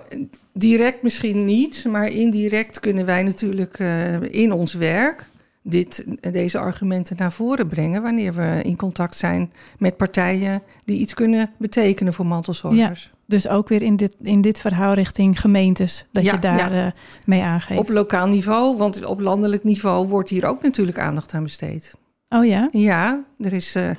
direct 0.58 1.02
misschien 1.02 1.46
niet, 1.46 1.86
maar 1.90 2.08
indirect 2.08 2.80
kunnen 2.80 3.06
wij 3.06 3.24
natuurlijk 3.24 3.80
uh, 3.80 4.22
in 4.22 4.52
ons 4.52 4.74
werk 4.74 5.30
dit, 5.70 6.06
deze 6.32 6.60
argumenten 6.60 7.16
naar 7.20 7.32
voren 7.32 7.68
brengen 7.68 8.02
wanneer 8.02 8.34
we 8.34 8.60
in 8.64 8.76
contact 8.76 9.16
zijn 9.16 9.52
met 9.78 9.98
partijen 9.98 10.62
die 10.86 11.00
iets 11.00 11.14
kunnen 11.14 11.50
betekenen 11.58 12.14
voor 12.14 12.26
mantelzorgers. 12.26 13.04
Ja, 13.12 13.18
dus 13.26 13.48
ook 13.48 13.68
weer 13.68 13.82
in 13.82 13.96
dit, 13.96 14.16
in 14.22 14.42
dit 14.42 14.60
verhaal 14.60 14.94
richting 14.94 15.40
gemeentes, 15.40 16.08
dat 16.12 16.26
je 16.26 16.40
daar 16.40 16.74
ja. 16.74 16.86
uh, 16.86 16.92
mee 17.26 17.42
aangeeft. 17.44 17.80
Op 17.80 17.90
lokaal 17.90 18.28
niveau, 18.28 18.78
want 18.78 19.06
op 19.06 19.20
landelijk 19.20 19.64
niveau 19.64 20.08
wordt 20.08 20.30
hier 20.30 20.46
ook 20.46 20.62
natuurlijk 20.62 21.00
aandacht 21.00 21.34
aan 21.34 21.44
besteed. 21.44 21.96
Oh 22.30 22.46
ja? 22.46 22.68
Ja, 22.72 23.24
er 23.38 23.54
is. 23.54 23.76
Uh, 23.76 23.90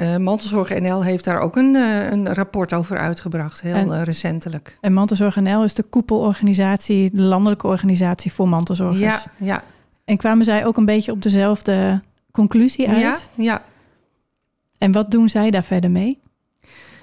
uh, 0.00 0.16
Mantelzorg 0.16 0.80
NL 0.80 1.04
heeft 1.04 1.24
daar 1.24 1.40
ook 1.40 1.56
een, 1.56 1.74
uh, 1.74 2.10
een 2.10 2.34
rapport 2.34 2.72
over 2.72 2.98
uitgebracht, 2.98 3.60
heel 3.60 3.74
en, 3.74 4.04
recentelijk. 4.04 4.78
En 4.80 4.92
Mantelzorg 4.92 5.36
NL 5.36 5.64
is 5.64 5.74
de 5.74 5.82
koepelorganisatie, 5.82 7.10
de 7.12 7.22
landelijke 7.22 7.66
organisatie 7.66 8.32
voor 8.32 8.48
mantelzorgers. 8.48 9.00
Ja, 9.00 9.22
ja. 9.38 9.62
En 10.04 10.16
kwamen 10.16 10.44
zij 10.44 10.66
ook 10.66 10.76
een 10.76 10.84
beetje 10.84 11.12
op 11.12 11.22
dezelfde 11.22 12.02
conclusie 12.32 12.88
uit? 12.88 12.98
Ja, 12.98 13.16
ja. 13.34 13.62
En 14.78 14.92
wat 14.92 15.10
doen 15.10 15.28
zij 15.28 15.50
daar 15.50 15.64
verder 15.64 15.90
mee? 15.90 16.18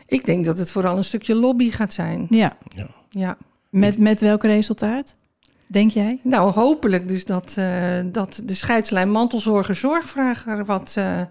Ik 0.06 0.25
denk 0.25 0.45
dat 0.45 0.58
het 0.58 0.71
vooral 0.71 0.97
een 0.97 1.03
stukje 1.03 1.36
lobby 1.36 1.69
gaat 1.69 1.93
zijn. 1.93 2.27
Ja. 2.29 2.58
ja. 2.75 2.88
ja. 3.10 3.38
Met, 3.69 3.97
met 3.97 4.19
welk 4.19 4.43
resultaat? 4.43 5.15
Denk 5.67 5.91
jij? 5.91 6.19
Nou, 6.23 6.51
hopelijk 6.51 7.08
dus 7.08 7.25
dat, 7.25 7.56
uh, 7.60 7.65
dat 8.06 8.41
de 8.43 8.53
scheidslijn 8.53 9.12
mantelzorger 9.12 9.75
zorgvrager 9.75 10.65
wat 10.65 10.95
uh, 10.97 11.21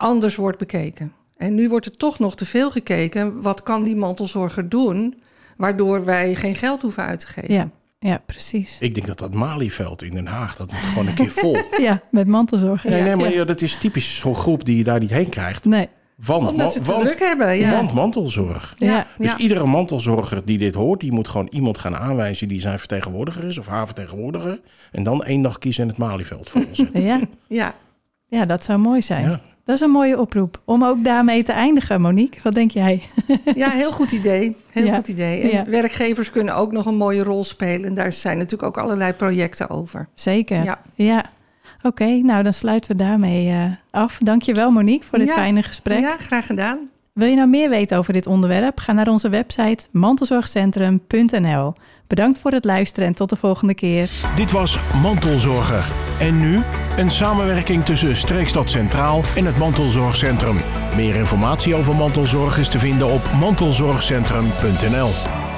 anders 0.00 0.36
wordt 0.36 0.58
bekeken. 0.58 1.12
En 1.36 1.54
nu 1.54 1.68
wordt 1.68 1.86
er 1.86 1.96
toch 1.96 2.18
nog 2.18 2.36
te 2.36 2.44
veel 2.44 2.70
gekeken. 2.70 3.42
Wat 3.42 3.62
kan 3.62 3.84
die 3.84 3.96
mantelzorger 3.96 4.68
doen, 4.68 5.20
waardoor 5.56 6.04
wij 6.04 6.34
geen 6.34 6.56
geld 6.56 6.82
hoeven 6.82 7.02
uit 7.04 7.20
te 7.20 7.26
geven? 7.26 7.54
Ja. 7.54 7.70
Ja, 8.02 8.22
precies. 8.26 8.76
Ik 8.80 8.94
denk 8.94 9.06
dat 9.06 9.18
dat 9.18 9.34
Malieveld 9.34 10.02
in 10.02 10.12
Den 10.12 10.26
Haag, 10.26 10.56
dat 10.56 10.72
moet 10.72 10.80
gewoon 10.80 11.06
een 11.06 11.14
keer 11.14 11.30
vol. 11.30 11.56
ja, 11.86 12.02
met 12.10 12.26
mantelzorgers. 12.26 12.94
Nee, 12.94 13.04
nee 13.04 13.16
maar 13.16 13.32
ja. 13.32 13.44
dat 13.44 13.60
is 13.60 13.76
typisch 13.76 14.16
zo'n 14.16 14.34
groep 14.34 14.64
die 14.64 14.76
je 14.76 14.84
daar 14.84 15.00
niet 15.00 15.10
heen 15.10 15.28
krijgt. 15.28 15.64
Nee. 15.64 15.88
Want, 16.16 16.50
Omdat 16.50 16.72
ze 16.72 16.82
want, 16.82 17.00
druk 17.00 17.18
hebben, 17.18 17.56
ja. 17.56 17.70
Want 17.70 17.94
mantelzorg. 17.94 18.74
Ja. 18.78 19.06
Dus 19.18 19.34
iedere 19.34 19.66
mantelzorger 19.66 20.44
die 20.44 20.58
dit 20.58 20.74
hoort, 20.74 21.00
die 21.00 21.12
moet 21.12 21.28
gewoon 21.28 21.48
iemand 21.50 21.78
gaan 21.78 21.96
aanwijzen 21.96 22.48
die 22.48 22.60
zijn 22.60 22.78
vertegenwoordiger 22.78 23.44
is 23.44 23.58
of 23.58 23.66
haar 23.66 23.86
vertegenwoordiger. 23.86 24.60
En 24.92 25.02
dan 25.02 25.24
één 25.24 25.42
dag 25.42 25.58
kiezen 25.58 25.82
en 25.82 25.88
het 25.88 25.98
Malieveld 25.98 26.50
vol 26.50 26.64
zetten. 26.70 27.02
ja. 27.02 27.20
ja. 27.48 27.74
Ja, 28.30 28.44
dat 28.44 28.64
zou 28.64 28.78
mooi 28.78 29.02
zijn. 29.02 29.30
Ja. 29.30 29.40
Dat 29.70 29.78
is 29.78 29.84
een 29.84 29.92
mooie 29.94 30.20
oproep. 30.20 30.60
Om 30.64 30.84
ook 30.84 31.04
daarmee 31.04 31.42
te 31.42 31.52
eindigen, 31.52 32.00
Monique. 32.00 32.40
Wat 32.42 32.52
denk 32.52 32.70
jij? 32.70 33.02
Ja, 33.54 33.70
heel 33.70 33.92
goed 33.92 34.12
idee. 34.12 34.56
Heel 34.70 34.84
ja. 34.84 34.94
goed 34.94 35.08
idee. 35.08 35.40
En 35.40 35.48
ja. 35.48 35.64
werkgevers 35.64 36.30
kunnen 36.30 36.54
ook 36.54 36.72
nog 36.72 36.86
een 36.86 36.96
mooie 36.96 37.22
rol 37.22 37.44
spelen. 37.44 37.94
Daar 37.94 38.12
zijn 38.12 38.36
natuurlijk 38.36 38.62
ook 38.62 38.84
allerlei 38.84 39.12
projecten 39.12 39.70
over. 39.70 40.08
Zeker. 40.14 40.64
Ja. 40.64 40.80
ja. 40.94 41.18
Oké, 41.76 41.86
okay, 41.86 42.18
nou 42.20 42.42
dan 42.42 42.52
sluiten 42.52 42.90
we 42.90 42.96
daarmee 42.96 43.48
uh, 43.48 43.64
af. 43.90 44.18
Dankjewel 44.18 44.70
Monique 44.70 45.06
voor 45.06 45.18
dit 45.18 45.28
ja. 45.28 45.34
fijne 45.34 45.62
gesprek. 45.62 46.00
Ja, 46.00 46.16
graag 46.18 46.46
gedaan. 46.46 46.78
Wil 47.12 47.28
je 47.28 47.36
nou 47.36 47.48
meer 47.48 47.68
weten 47.68 47.98
over 47.98 48.12
dit 48.12 48.26
onderwerp? 48.26 48.78
Ga 48.78 48.92
naar 48.92 49.08
onze 49.08 49.28
website 49.28 49.86
mantelzorgcentrum.nl. 49.90 51.74
Bedankt 52.10 52.38
voor 52.38 52.50
het 52.50 52.64
luisteren 52.64 53.08
en 53.08 53.14
tot 53.14 53.28
de 53.28 53.36
volgende 53.36 53.74
keer. 53.74 54.08
Dit 54.36 54.50
was 54.50 54.78
Mantelzorger. 55.02 55.92
En 56.18 56.40
nu 56.40 56.62
een 56.96 57.10
samenwerking 57.10 57.84
tussen 57.84 58.16
Streekstad 58.16 58.70
Centraal 58.70 59.22
en 59.36 59.44
het 59.44 59.58
Mantelzorgcentrum. 59.58 60.60
Meer 60.96 61.14
informatie 61.14 61.74
over 61.74 61.96
mantelzorg 61.96 62.58
is 62.58 62.68
te 62.68 62.78
vinden 62.78 63.06
op 63.06 63.32
mantelzorgcentrum.nl. 63.32 65.49